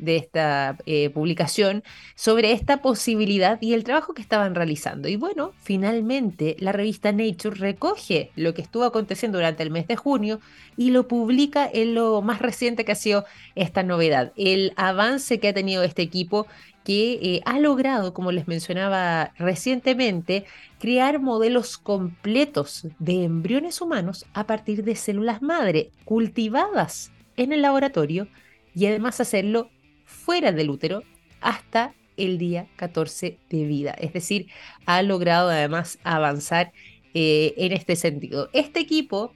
de 0.01 0.15
esta 0.15 0.77
eh, 0.85 1.09
publicación 1.09 1.83
sobre 2.15 2.53
esta 2.53 2.81
posibilidad 2.81 3.61
y 3.61 3.73
el 3.73 3.83
trabajo 3.83 4.13
que 4.13 4.21
estaban 4.21 4.55
realizando. 4.55 5.09
Y 5.09 5.17
bueno, 5.17 5.51
finalmente 5.61 6.55
la 6.59 6.71
revista 6.71 7.11
Nature 7.11 7.57
recoge 7.59 8.31
lo 8.37 8.53
que 8.53 8.61
estuvo 8.61 8.85
aconteciendo 8.85 9.39
durante 9.39 9.61
el 9.61 9.71
mes 9.71 9.87
de 9.87 9.97
junio 9.97 10.39
y 10.77 10.91
lo 10.91 11.05
publica 11.05 11.69
en 11.71 11.95
lo 11.95 12.21
más 12.21 12.39
reciente 12.39 12.85
que 12.85 12.93
ha 12.93 12.95
sido 12.95 13.25
esta 13.55 13.83
novedad, 13.83 14.31
el 14.37 14.71
avance 14.77 15.37
que 15.41 15.49
ha 15.49 15.53
tenido 15.53 15.83
este 15.83 16.01
equipo 16.01 16.47
que 16.85 17.19
eh, 17.21 17.41
ha 17.45 17.59
logrado, 17.59 18.13
como 18.13 18.31
les 18.31 18.47
mencionaba 18.47 19.33
recientemente, 19.37 20.45
crear 20.81 21.19
modelos 21.19 21.77
completos 21.77 22.87
de 22.97 23.23
embriones 23.23 23.81
humanos 23.81 24.25
a 24.33 24.47
partir 24.47 24.83
de 24.83 24.95
células 24.95 25.39
madre 25.43 25.91
cultivadas 26.05 27.11
en 27.37 27.53
el 27.53 27.61
laboratorio 27.61 28.27
y 28.73 28.87
además 28.87 29.21
hacerlo 29.21 29.69
fuera 30.05 30.51
del 30.51 30.71
útero 30.71 31.03
hasta 31.39 31.93
el 32.17 32.39
día 32.39 32.67
14 32.77 33.37
de 33.47 33.65
vida. 33.65 33.91
Es 33.91 34.11
decir, 34.11 34.47
ha 34.87 35.03
logrado 35.03 35.51
además 35.51 35.99
avanzar 36.03 36.71
eh, 37.13 37.53
en 37.57 37.73
este 37.73 37.95
sentido. 37.95 38.49
Este 38.51 38.79
equipo 38.79 39.35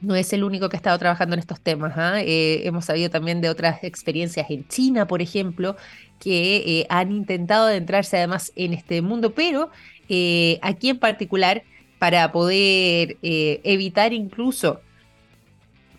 no 0.00 0.16
es 0.16 0.32
el 0.32 0.42
único 0.42 0.68
que 0.68 0.76
ha 0.76 0.78
estado 0.78 0.98
trabajando 0.98 1.34
en 1.34 1.40
estos 1.40 1.60
temas. 1.60 1.92
¿ah? 1.96 2.20
Eh, 2.22 2.66
hemos 2.66 2.86
sabido 2.86 3.10
también 3.10 3.42
de 3.42 3.50
otras 3.50 3.84
experiencias 3.84 4.50
en 4.50 4.66
China, 4.68 5.06
por 5.06 5.20
ejemplo, 5.20 5.76
que 6.18 6.56
eh, 6.56 6.86
han 6.88 7.12
intentado 7.12 7.66
adentrarse 7.66 8.16
además 8.16 8.52
en 8.56 8.72
este 8.72 9.02
mundo, 9.02 9.34
pero 9.34 9.70
eh, 10.08 10.58
aquí 10.62 10.90
en 10.90 10.98
particular 10.98 11.62
para 11.98 12.32
poder 12.32 13.16
eh, 13.22 13.60
evitar 13.64 14.12
incluso 14.12 14.80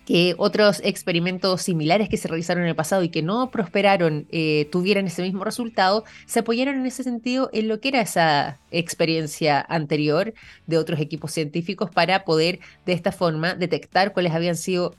que 0.05 0.35
otros 0.37 0.81
experimentos 0.83 1.61
similares 1.61 2.09
que 2.09 2.17
se 2.17 2.27
realizaron 2.27 2.63
en 2.63 2.69
el 2.69 2.75
pasado 2.75 3.03
y 3.03 3.09
que 3.09 3.21
no 3.21 3.49
prosperaron 3.51 4.27
eh, 4.31 4.67
tuvieran 4.71 5.07
ese 5.07 5.21
mismo 5.21 5.43
resultado, 5.43 6.03
se 6.25 6.39
apoyaron 6.39 6.75
en 6.75 6.85
ese 6.85 7.03
sentido 7.03 7.49
en 7.53 7.67
lo 7.67 7.79
que 7.79 7.89
era 7.89 8.01
esa 8.01 8.59
experiencia 8.71 9.65
anterior 9.69 10.33
de 10.67 10.77
otros 10.77 10.99
equipos 10.99 11.31
científicos 11.31 11.89
para 11.89 12.25
poder 12.25 12.59
de 12.85 12.93
esta 12.93 13.11
forma 13.11 13.55
detectar 13.55 14.13
cuáles 14.13 14.33
habían 14.33 14.57
sido 14.57 14.95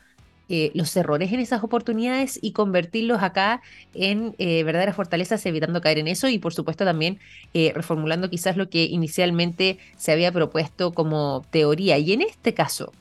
eh, 0.48 0.70
los 0.74 0.94
errores 0.96 1.32
en 1.32 1.40
esas 1.40 1.62
oportunidades 1.62 2.38
y 2.42 2.52
convertirlos 2.52 3.22
acá 3.22 3.62
en 3.94 4.34
eh, 4.38 4.62
verdaderas 4.64 4.96
fortalezas, 4.96 5.44
evitando 5.46 5.80
caer 5.80 5.98
en 5.98 6.08
eso 6.08 6.28
y 6.28 6.38
por 6.38 6.52
supuesto 6.54 6.84
también 6.84 7.18
reformulando 7.52 8.30
quizás 8.30 8.56
lo 8.56 8.68
que 8.68 8.84
inicialmente 8.84 9.78
se 9.96 10.12
había 10.12 10.32
propuesto 10.32 10.92
como 10.92 11.44
teoría. 11.50 11.98
Y 11.98 12.12
en 12.12 12.22
este 12.22 12.52
caso, 12.52 12.92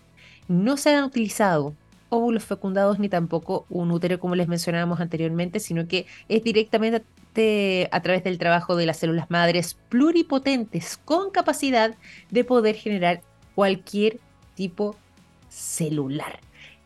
no 0.47 0.77
se 0.77 0.93
han 0.93 1.03
utilizado 1.03 1.73
óvulos 2.09 2.43
fecundados 2.43 2.99
ni 2.99 3.09
tampoco 3.09 3.65
un 3.69 3.91
útero 3.91 4.19
como 4.19 4.35
les 4.35 4.47
mencionábamos 4.47 4.99
anteriormente, 4.99 5.59
sino 5.59 5.87
que 5.87 6.05
es 6.29 6.43
directamente 6.43 7.89
a 7.91 8.01
través 8.01 8.23
del 8.23 8.37
trabajo 8.37 8.75
de 8.75 8.85
las 8.85 8.97
células 8.97 9.31
madres 9.31 9.75
pluripotentes 9.89 10.99
con 11.03 11.31
capacidad 11.31 11.95
de 12.29 12.43
poder 12.43 12.75
generar 12.75 13.21
cualquier 13.55 14.19
tipo 14.55 14.95
celular. 15.49 16.39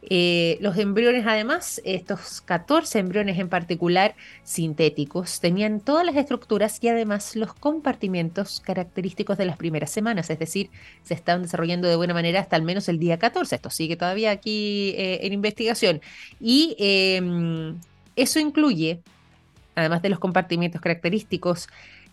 Eh, 0.10 0.58
los 0.62 0.78
embriones, 0.78 1.26
además, 1.28 1.82
estos 1.84 2.40
14 2.42 3.00
embriones 3.00 3.38
en 3.40 3.50
particular 3.50 4.16
sintéticos, 4.44 5.42
tenían 5.42 5.82
todas 5.82 6.06
las 6.06 6.16
estructuras 6.16 6.82
y 6.82 6.88
además 6.88 7.36
los 7.36 7.54
compartimientos 7.54 8.62
característicos 8.62 9.38
de 9.38 9.46
las 9.46 9.58
primeras 9.58 9.92
semanas, 9.92 10.30
es 10.30 10.40
decir, 10.40 10.70
se 11.04 11.14
estaban 11.14 11.42
desarrollando 11.42 11.90
de 11.90 11.98
buena 11.98 12.14
manera 12.14 12.40
hasta 12.40 12.56
al 12.56 12.62
menos 12.62 12.88
el 12.88 13.00
día 13.00 13.20
14. 13.20 13.56
Esto 13.56 13.70
sigue 13.70 13.98
todavía 13.98 14.32
aquí 14.32 14.94
eh, 14.98 15.20
en 15.24 15.34
investigación. 15.34 16.00
Y 16.40 16.78
em, 16.80 17.78
eso 18.16 18.40
incluye, 18.40 19.02
además 19.76 20.02
de 20.02 20.10
los 20.10 20.20
compartimientos 20.20 20.80
característicos, 20.80 21.68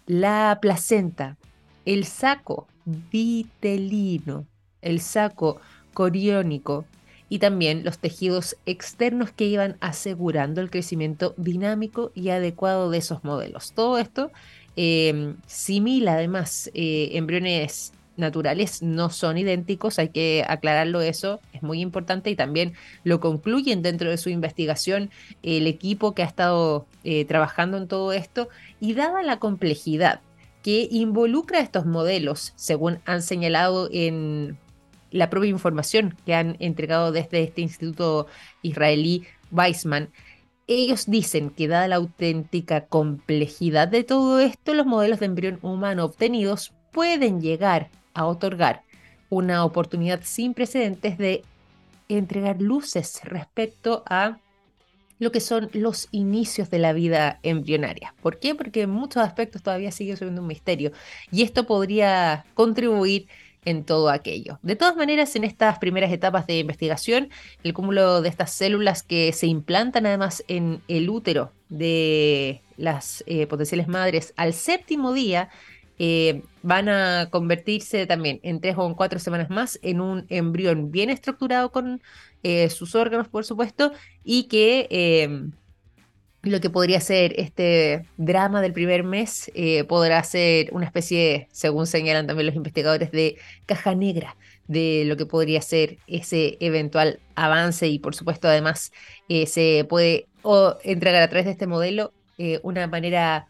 la 0.06 0.58
placenta, 0.60 1.36
el 1.84 2.06
saco 2.06 2.66
vitelino, 2.84 4.46
el 4.82 5.00
saco 5.00 5.60
coriónico, 5.92 6.86
y 7.34 7.40
también 7.40 7.82
los 7.82 7.98
tejidos 7.98 8.56
externos 8.64 9.32
que 9.32 9.46
iban 9.46 9.76
asegurando 9.80 10.60
el 10.60 10.70
crecimiento 10.70 11.34
dinámico 11.36 12.12
y 12.14 12.28
adecuado 12.28 12.92
de 12.92 12.98
esos 12.98 13.24
modelos. 13.24 13.72
Todo 13.72 13.98
esto 13.98 14.30
eh, 14.76 15.34
simila 15.48 16.12
además 16.12 16.70
eh, 16.74 17.08
embriones 17.14 17.92
naturales 18.16 18.84
no 18.84 19.10
son 19.10 19.36
idénticos, 19.36 19.98
hay 19.98 20.10
que 20.10 20.44
aclararlo 20.46 21.00
eso, 21.00 21.40
es 21.52 21.60
muy 21.64 21.80
importante 21.80 22.30
y 22.30 22.36
también 22.36 22.74
lo 23.02 23.18
concluyen 23.18 23.82
dentro 23.82 24.10
de 24.10 24.16
su 24.16 24.30
investigación 24.30 25.10
el 25.42 25.66
equipo 25.66 26.14
que 26.14 26.22
ha 26.22 26.26
estado 26.26 26.86
eh, 27.02 27.24
trabajando 27.24 27.78
en 27.78 27.88
todo 27.88 28.12
esto 28.12 28.48
y 28.78 28.94
dada 28.94 29.24
la 29.24 29.40
complejidad 29.40 30.20
que 30.62 30.86
involucra 30.88 31.58
estos 31.58 31.84
modelos, 31.84 32.52
según 32.54 33.00
han 33.06 33.22
señalado 33.22 33.88
en 33.90 34.56
la 35.14 35.30
propia 35.30 35.48
información 35.48 36.16
que 36.26 36.34
han 36.34 36.56
entregado 36.58 37.12
desde 37.12 37.44
este 37.44 37.60
instituto 37.60 38.26
israelí 38.62 39.24
Weizmann, 39.52 40.10
ellos 40.66 41.06
dicen 41.06 41.50
que 41.50 41.68
dada 41.68 41.86
la 41.86 41.96
auténtica 41.96 42.86
complejidad 42.86 43.86
de 43.86 44.02
todo 44.02 44.40
esto, 44.40 44.74
los 44.74 44.86
modelos 44.86 45.20
de 45.20 45.26
embrión 45.26 45.60
humano 45.62 46.04
obtenidos 46.04 46.72
pueden 46.90 47.40
llegar 47.40 47.90
a 48.12 48.26
otorgar 48.26 48.82
una 49.28 49.64
oportunidad 49.64 50.20
sin 50.24 50.52
precedentes 50.52 51.16
de 51.16 51.42
entregar 52.08 52.60
luces 52.60 53.20
respecto 53.22 54.02
a 54.08 54.38
lo 55.20 55.30
que 55.30 55.40
son 55.40 55.70
los 55.74 56.08
inicios 56.10 56.70
de 56.70 56.80
la 56.80 56.92
vida 56.92 57.38
embrionaria. 57.44 58.14
¿Por 58.20 58.40
qué? 58.40 58.56
Porque 58.56 58.82
en 58.82 58.90
muchos 58.90 59.22
aspectos 59.22 59.62
todavía 59.62 59.92
sigue 59.92 60.16
siendo 60.16 60.42
un 60.42 60.48
misterio 60.48 60.90
y 61.30 61.42
esto 61.42 61.66
podría 61.66 62.44
contribuir 62.54 63.28
en 63.64 63.84
todo 63.84 64.10
aquello. 64.10 64.58
De 64.62 64.76
todas 64.76 64.96
maneras, 64.96 65.34
en 65.36 65.44
estas 65.44 65.78
primeras 65.78 66.12
etapas 66.12 66.46
de 66.46 66.58
investigación, 66.58 67.30
el 67.62 67.74
cúmulo 67.74 68.22
de 68.22 68.28
estas 68.28 68.52
células 68.52 69.02
que 69.02 69.32
se 69.32 69.46
implantan 69.46 70.06
además 70.06 70.44
en 70.48 70.82
el 70.88 71.08
útero 71.08 71.52
de 71.68 72.62
las 72.76 73.24
eh, 73.26 73.46
potenciales 73.46 73.88
madres 73.88 74.32
al 74.36 74.52
séptimo 74.52 75.12
día, 75.12 75.48
eh, 75.98 76.42
van 76.62 76.88
a 76.88 77.28
convertirse 77.30 78.06
también 78.06 78.40
en 78.42 78.60
tres 78.60 78.74
o 78.76 78.86
en 78.86 78.94
cuatro 78.94 79.20
semanas 79.20 79.48
más 79.48 79.78
en 79.82 80.00
un 80.00 80.26
embrión 80.28 80.90
bien 80.90 81.08
estructurado 81.08 81.70
con 81.70 82.02
eh, 82.42 82.68
sus 82.68 82.96
órganos, 82.96 83.28
por 83.28 83.44
supuesto, 83.44 83.92
y 84.24 84.44
que 84.44 85.52
lo 86.44 86.60
que 86.60 86.70
podría 86.70 87.00
ser 87.00 87.34
este 87.38 88.06
drama 88.16 88.60
del 88.60 88.72
primer 88.72 89.02
mes 89.02 89.50
eh, 89.54 89.84
podrá 89.84 90.22
ser 90.22 90.68
una 90.72 90.86
especie, 90.86 91.48
según 91.52 91.86
señalan 91.86 92.26
también 92.26 92.46
los 92.46 92.56
investigadores, 92.56 93.10
de 93.10 93.36
caja 93.66 93.94
negra 93.94 94.36
de 94.68 95.04
lo 95.06 95.16
que 95.16 95.26
podría 95.26 95.60
ser 95.60 95.98
ese 96.06 96.56
eventual 96.60 97.20
avance 97.34 97.86
y 97.86 97.98
por 97.98 98.14
supuesto 98.14 98.48
además 98.48 98.92
eh, 99.28 99.46
se 99.46 99.86
puede 99.88 100.26
entregar 100.84 101.22
a 101.22 101.28
través 101.28 101.46
de 101.46 101.52
este 101.52 101.66
modelo 101.66 102.12
eh, 102.38 102.60
una 102.62 102.86
manera 102.86 103.48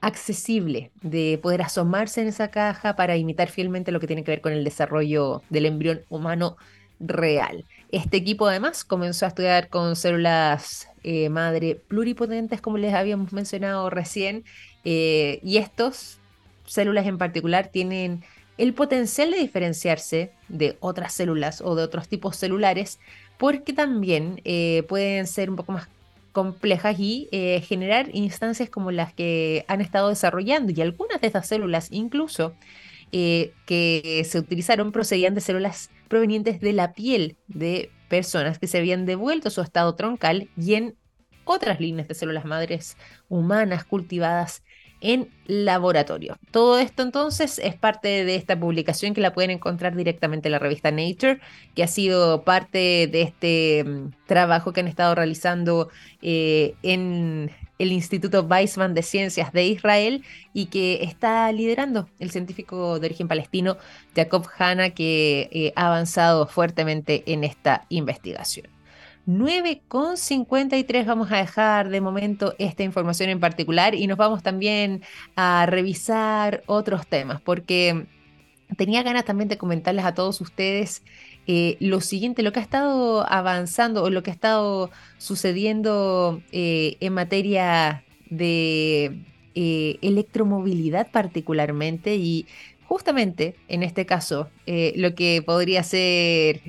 accesible 0.00 0.90
de 1.02 1.38
poder 1.42 1.62
asomarse 1.62 2.22
en 2.22 2.28
esa 2.28 2.48
caja 2.48 2.96
para 2.96 3.16
imitar 3.16 3.48
fielmente 3.48 3.92
lo 3.92 4.00
que 4.00 4.06
tiene 4.06 4.24
que 4.24 4.30
ver 4.30 4.40
con 4.40 4.52
el 4.52 4.64
desarrollo 4.64 5.42
del 5.50 5.66
embrión 5.66 6.02
humano 6.08 6.56
real. 7.00 7.64
Este 7.90 8.16
equipo 8.16 8.46
además 8.46 8.84
comenzó 8.84 9.24
a 9.24 9.28
estudiar 9.28 9.68
con 9.68 9.96
células 9.96 10.88
eh, 11.08 11.28
madre 11.28 11.80
pluripotentes, 11.86 12.60
como 12.60 12.78
les 12.78 12.92
habíamos 12.92 13.32
mencionado 13.32 13.88
recién, 13.90 14.42
eh, 14.84 15.38
y 15.44 15.58
estos 15.58 16.18
células 16.64 17.06
en 17.06 17.16
particular 17.16 17.68
tienen 17.68 18.24
el 18.58 18.74
potencial 18.74 19.30
de 19.30 19.38
diferenciarse 19.38 20.32
de 20.48 20.76
otras 20.80 21.12
células 21.12 21.60
o 21.60 21.76
de 21.76 21.84
otros 21.84 22.08
tipos 22.08 22.34
celulares, 22.34 22.98
porque 23.38 23.72
también 23.72 24.40
eh, 24.44 24.82
pueden 24.88 25.28
ser 25.28 25.48
un 25.48 25.54
poco 25.54 25.70
más 25.70 25.88
complejas 26.32 26.98
y 26.98 27.28
generar 27.62 28.10
instancias 28.12 28.68
como 28.68 28.90
las 28.90 29.14
que 29.14 29.64
han 29.68 29.80
estado 29.80 30.08
desarrollando 30.08 30.72
y 30.72 30.82
algunas 30.82 31.20
de 31.20 31.28
estas 31.28 31.46
células 31.46 31.88
incluso 31.92 32.52
que 33.10 34.26
se 34.28 34.38
utilizaron 34.38 34.92
procedían 34.92 35.34
de 35.34 35.40
células 35.40 35.88
provenientes 36.08 36.60
de 36.60 36.72
la 36.72 36.92
piel 36.92 37.36
de 37.48 37.90
personas 38.08 38.58
que 38.58 38.66
se 38.66 38.78
habían 38.78 39.06
devuelto 39.06 39.50
su 39.50 39.60
estado 39.60 39.94
troncal 39.94 40.48
y 40.56 40.74
en 40.74 40.96
otras 41.44 41.80
líneas 41.80 42.08
de 42.08 42.14
células 42.14 42.44
madres 42.44 42.96
humanas 43.28 43.84
cultivadas 43.84 44.62
en 45.00 45.30
laboratorio. 45.46 46.36
Todo 46.50 46.78
esto 46.78 47.02
entonces 47.02 47.58
es 47.58 47.74
parte 47.76 48.24
de 48.24 48.34
esta 48.34 48.58
publicación 48.58 49.14
que 49.14 49.20
la 49.20 49.32
pueden 49.32 49.50
encontrar 49.50 49.94
directamente 49.94 50.48
en 50.48 50.52
la 50.52 50.58
revista 50.58 50.90
Nature, 50.90 51.40
que 51.74 51.82
ha 51.82 51.88
sido 51.88 52.42
parte 52.42 53.06
de 53.06 53.22
este 53.22 53.84
mm, 53.84 54.10
trabajo 54.26 54.72
que 54.72 54.80
han 54.80 54.88
estado 54.88 55.14
realizando 55.14 55.90
eh, 56.22 56.74
en 56.82 57.50
el 57.78 57.92
Instituto 57.92 58.42
Weizmann 58.42 58.94
de 58.94 59.02
Ciencias 59.02 59.52
de 59.52 59.66
Israel 59.66 60.24
y 60.52 60.66
que 60.66 61.02
está 61.02 61.50
liderando 61.52 62.08
el 62.18 62.30
científico 62.30 62.98
de 62.98 63.06
origen 63.06 63.28
palestino 63.28 63.76
Jacob 64.14 64.46
Hanna, 64.58 64.90
que 64.90 65.48
eh, 65.52 65.72
ha 65.76 65.88
avanzado 65.88 66.46
fuertemente 66.46 67.22
en 67.26 67.44
esta 67.44 67.86
investigación. 67.88 68.68
9,53 69.26 71.04
vamos 71.04 71.32
a 71.32 71.38
dejar 71.38 71.88
de 71.88 72.00
momento 72.00 72.54
esta 72.58 72.84
información 72.84 73.28
en 73.28 73.40
particular 73.40 73.96
y 73.96 74.06
nos 74.06 74.16
vamos 74.16 74.42
también 74.42 75.02
a 75.34 75.66
revisar 75.66 76.62
otros 76.66 77.08
temas 77.08 77.40
porque 77.40 78.06
tenía 78.76 79.02
ganas 79.02 79.24
también 79.24 79.48
de 79.48 79.58
comentarles 79.58 80.04
a 80.04 80.14
todos 80.14 80.40
ustedes 80.40 81.02
eh, 81.48 81.76
lo 81.78 82.00
siguiente, 82.00 82.42
lo 82.42 82.52
que 82.52 82.58
ha 82.58 82.62
estado 82.62 83.24
avanzando 83.30 84.02
o 84.02 84.10
lo 84.10 84.22
que 84.24 84.30
ha 84.30 84.34
estado 84.34 84.90
sucediendo 85.18 86.42
eh, 86.50 86.96
en 86.98 87.12
materia 87.12 88.04
de 88.30 89.16
eh, 89.54 89.98
electromovilidad 90.02 91.08
particularmente 91.12 92.16
y 92.16 92.46
justamente 92.84 93.54
en 93.68 93.84
este 93.84 94.06
caso, 94.06 94.48
lo 94.66 95.14
que 95.16 95.42
podría 95.44 95.82
ser 95.82 96.60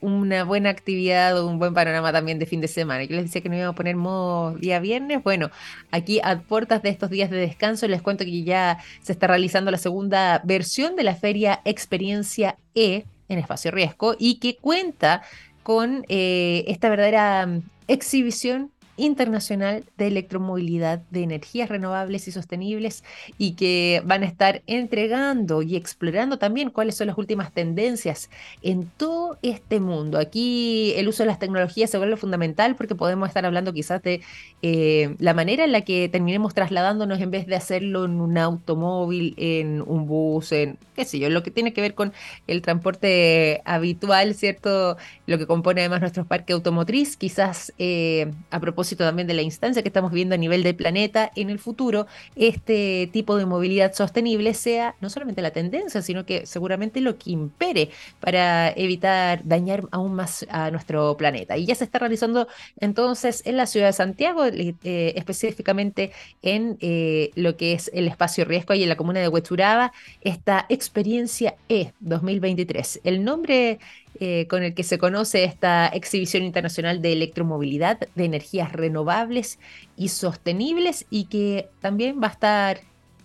una 0.00 0.44
buena 0.44 0.70
actividad 0.70 1.38
o 1.38 1.46
un 1.46 1.58
buen 1.58 1.74
panorama 1.74 2.10
también 2.10 2.38
de 2.38 2.46
fin 2.46 2.62
de 2.62 2.68
semana. 2.68 3.04
Yo 3.04 3.16
les 3.16 3.26
decía 3.26 3.42
que 3.42 3.50
no 3.50 3.56
iba 3.56 3.68
a 3.68 3.74
poner 3.74 3.96
modo 3.96 4.56
día 4.56 4.80
viernes. 4.80 5.22
Bueno, 5.22 5.50
aquí 5.90 6.20
a 6.24 6.40
puertas 6.40 6.80
de 6.82 6.88
estos 6.88 7.10
días 7.10 7.28
de 7.28 7.36
descanso 7.36 7.86
les 7.86 8.00
cuento 8.00 8.24
que 8.24 8.44
ya 8.44 8.78
se 9.02 9.12
está 9.12 9.26
realizando 9.26 9.70
la 9.70 9.76
segunda 9.76 10.40
versión 10.42 10.96
de 10.96 11.02
la 11.02 11.16
feria 11.16 11.60
Experiencia 11.66 12.56
E 12.74 13.04
en 13.32 13.40
Espacio 13.40 13.70
Riesgo 13.70 14.14
y 14.18 14.38
que 14.38 14.56
cuenta 14.56 15.22
con 15.62 16.04
eh, 16.08 16.64
esta 16.68 16.88
verdadera 16.88 17.46
mm, 17.46 17.62
exhibición 17.88 18.70
Internacional 19.02 19.84
de 19.98 20.06
Electromovilidad 20.06 21.00
de 21.10 21.24
Energías 21.24 21.68
Renovables 21.68 22.28
y 22.28 22.32
Sostenibles 22.32 23.02
y 23.36 23.54
que 23.54 24.00
van 24.04 24.22
a 24.22 24.26
estar 24.26 24.62
entregando 24.68 25.62
y 25.62 25.74
explorando 25.74 26.38
también 26.38 26.70
cuáles 26.70 26.96
son 26.96 27.08
las 27.08 27.18
últimas 27.18 27.52
tendencias 27.52 28.30
en 28.62 28.86
todo 28.96 29.38
este 29.42 29.80
mundo. 29.80 30.18
Aquí 30.18 30.92
el 30.96 31.08
uso 31.08 31.24
de 31.24 31.26
las 31.26 31.40
tecnologías 31.40 31.90
se 31.90 31.98
vuelve 31.98 32.16
fundamental 32.16 32.76
porque 32.76 32.94
podemos 32.94 33.26
estar 33.26 33.44
hablando 33.44 33.72
quizás 33.72 34.00
de 34.02 34.20
eh, 34.62 35.16
la 35.18 35.34
manera 35.34 35.64
en 35.64 35.72
la 35.72 35.80
que 35.80 36.08
terminemos 36.08 36.54
trasladándonos 36.54 37.20
en 37.20 37.32
vez 37.32 37.48
de 37.48 37.56
hacerlo 37.56 38.04
en 38.04 38.20
un 38.20 38.38
automóvil, 38.38 39.34
en 39.36 39.82
un 39.84 40.06
bus, 40.06 40.52
en 40.52 40.78
qué 40.94 41.04
sé 41.04 41.18
yo, 41.18 41.28
lo 41.28 41.42
que 41.42 41.50
tiene 41.50 41.72
que 41.72 41.80
ver 41.80 41.94
con 41.94 42.12
el 42.46 42.62
transporte 42.62 43.62
habitual, 43.64 44.36
¿cierto? 44.36 44.96
Lo 45.26 45.38
que 45.38 45.48
compone 45.48 45.80
además 45.80 46.02
nuestro 46.02 46.24
parque 46.24 46.52
automotriz, 46.52 47.16
quizás 47.16 47.72
eh, 47.78 48.30
a 48.50 48.60
propósito 48.60 48.91
también 48.96 49.28
de 49.28 49.34
la 49.34 49.42
instancia 49.42 49.82
que 49.82 49.88
estamos 49.88 50.12
viendo 50.12 50.34
a 50.34 50.38
nivel 50.38 50.62
del 50.62 50.74
planeta, 50.74 51.30
en 51.36 51.50
el 51.50 51.58
futuro 51.58 52.06
este 52.36 53.08
tipo 53.12 53.36
de 53.36 53.46
movilidad 53.46 53.92
sostenible 53.94 54.54
sea 54.54 54.94
no 55.00 55.10
solamente 55.10 55.42
la 55.42 55.50
tendencia, 55.50 56.02
sino 56.02 56.24
que 56.24 56.46
seguramente 56.46 57.00
lo 57.00 57.18
que 57.18 57.30
impere 57.30 57.90
para 58.20 58.70
evitar 58.70 59.40
dañar 59.44 59.84
aún 59.90 60.14
más 60.14 60.46
a 60.50 60.70
nuestro 60.70 61.16
planeta. 61.16 61.56
Y 61.56 61.66
ya 61.66 61.74
se 61.74 61.84
está 61.84 61.98
realizando 61.98 62.48
entonces 62.80 63.42
en 63.44 63.56
la 63.56 63.66
ciudad 63.66 63.86
de 63.86 63.92
Santiago, 63.92 64.44
eh, 64.46 65.14
específicamente 65.16 66.12
en 66.42 66.76
eh, 66.80 67.30
lo 67.34 67.56
que 67.56 67.72
es 67.72 67.90
el 67.94 68.08
espacio 68.08 68.44
riesgo 68.44 68.74
y 68.74 68.82
en 68.82 68.88
la 68.88 68.96
comuna 68.96 69.20
de 69.20 69.28
Huechuraba, 69.28 69.92
esta 70.20 70.66
experiencia 70.68 71.56
E 71.68 71.92
2023. 72.00 73.00
El 73.04 73.24
nombre 73.24 73.78
eh, 74.20 74.46
con 74.48 74.62
el 74.62 74.74
que 74.74 74.82
se 74.82 74.98
conoce 74.98 75.44
esta 75.44 75.88
exhibición 75.88 76.42
internacional 76.42 77.00
de 77.00 77.12
electromovilidad, 77.12 77.98
de 78.14 78.24
energías 78.24 78.70
renovables 78.72 79.58
y 79.96 80.08
sostenibles 80.08 81.06
y 81.10 81.24
que 81.24 81.68
también 81.80 82.20
va 82.22 82.28
a 82.28 82.32
estar 82.32 82.80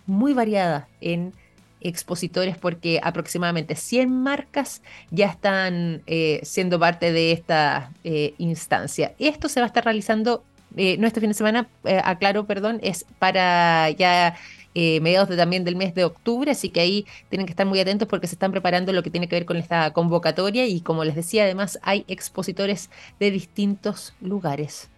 muy 0.06 0.32
variada 0.32 0.88
en 1.00 1.34
expositores 1.80 2.56
porque 2.56 3.00
aproximadamente 3.02 3.76
100 3.76 4.10
marcas 4.10 4.82
ya 5.10 5.26
están 5.26 6.02
eh, 6.06 6.40
siendo 6.42 6.80
parte 6.80 7.12
de 7.12 7.32
esta 7.32 7.92
eh, 8.02 8.34
instancia. 8.38 9.14
Esto 9.18 9.48
se 9.48 9.60
va 9.60 9.66
a 9.66 9.68
estar 9.68 9.84
realizando, 9.84 10.42
no 10.74 11.06
este 11.06 11.20
fin 11.20 11.30
de 11.30 11.34
semana, 11.34 11.68
aclaro, 12.04 12.46
perdón, 12.46 12.80
es 12.82 13.04
para 13.18 13.90
ya 13.90 14.36
eh, 14.80 15.00
mediados 15.00 15.28
de, 15.28 15.36
también 15.36 15.64
del 15.64 15.74
mes 15.74 15.92
de 15.92 16.04
octubre, 16.04 16.52
así 16.52 16.68
que 16.70 16.78
ahí 16.78 17.06
tienen 17.30 17.46
que 17.46 17.50
estar 17.50 17.66
muy 17.66 17.80
atentos 17.80 18.06
porque 18.06 18.28
se 18.28 18.36
están 18.36 18.52
preparando 18.52 18.92
lo 18.92 19.02
que 19.02 19.10
tiene 19.10 19.28
que 19.28 19.34
ver 19.34 19.44
con 19.44 19.56
esta 19.56 19.92
convocatoria 19.92 20.68
y 20.68 20.80
como 20.82 21.02
les 21.02 21.16
decía, 21.16 21.42
además 21.42 21.80
hay 21.82 22.04
expositores 22.06 22.88
de 23.18 23.32
distintos 23.32 24.14
lugares 24.20 24.88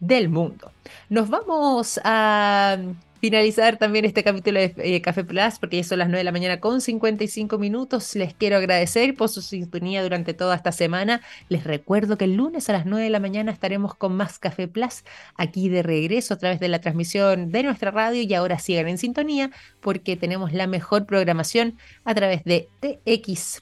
del 0.00 0.30
mundo. 0.30 0.72
Nos 1.10 1.28
vamos 1.28 2.00
a 2.02 2.78
finalizar 3.20 3.76
también 3.76 4.04
este 4.04 4.22
capítulo 4.22 4.60
de 4.60 4.74
eh, 4.78 5.00
Café 5.02 5.24
Plus, 5.24 5.58
porque 5.58 5.78
ya 5.78 5.84
son 5.84 5.98
las 5.98 6.08
9 6.08 6.18
de 6.18 6.24
la 6.24 6.32
mañana 6.32 6.60
con 6.60 6.80
55 6.80 7.58
minutos. 7.58 8.14
Les 8.14 8.34
quiero 8.34 8.56
agradecer 8.56 9.14
por 9.14 9.28
su 9.28 9.42
sintonía 9.42 10.02
durante 10.02 10.34
toda 10.34 10.54
esta 10.54 10.72
semana. 10.72 11.20
Les 11.48 11.64
recuerdo 11.64 12.18
que 12.18 12.24
el 12.24 12.34
lunes 12.34 12.68
a 12.68 12.72
las 12.72 12.86
9 12.86 13.04
de 13.04 13.10
la 13.10 13.20
mañana 13.20 13.52
estaremos 13.52 13.94
con 13.94 14.16
más 14.16 14.38
Café 14.38 14.68
Plus 14.68 15.04
aquí 15.36 15.68
de 15.68 15.82
regreso 15.82 16.34
a 16.34 16.38
través 16.38 16.60
de 16.60 16.68
la 16.68 16.80
transmisión 16.80 17.50
de 17.50 17.62
nuestra 17.62 17.90
radio 17.90 18.22
y 18.22 18.34
ahora 18.34 18.58
sigan 18.58 18.88
en 18.88 18.98
sintonía 18.98 19.50
porque 19.80 20.16
tenemos 20.16 20.52
la 20.52 20.66
mejor 20.66 21.06
programación 21.06 21.78
a 22.04 22.14
través 22.14 22.44
de 22.44 22.68
txplus.com. 22.80 23.60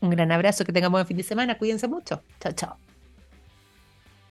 Un 0.00 0.10
gran 0.10 0.30
abrazo, 0.32 0.64
que 0.64 0.72
tengan 0.72 0.92
buen 0.92 1.06
fin 1.06 1.16
de 1.16 1.22
semana, 1.22 1.58
cuídense 1.58 1.88
mucho. 1.88 2.22
Chao, 2.40 2.52
chao. 2.52 2.85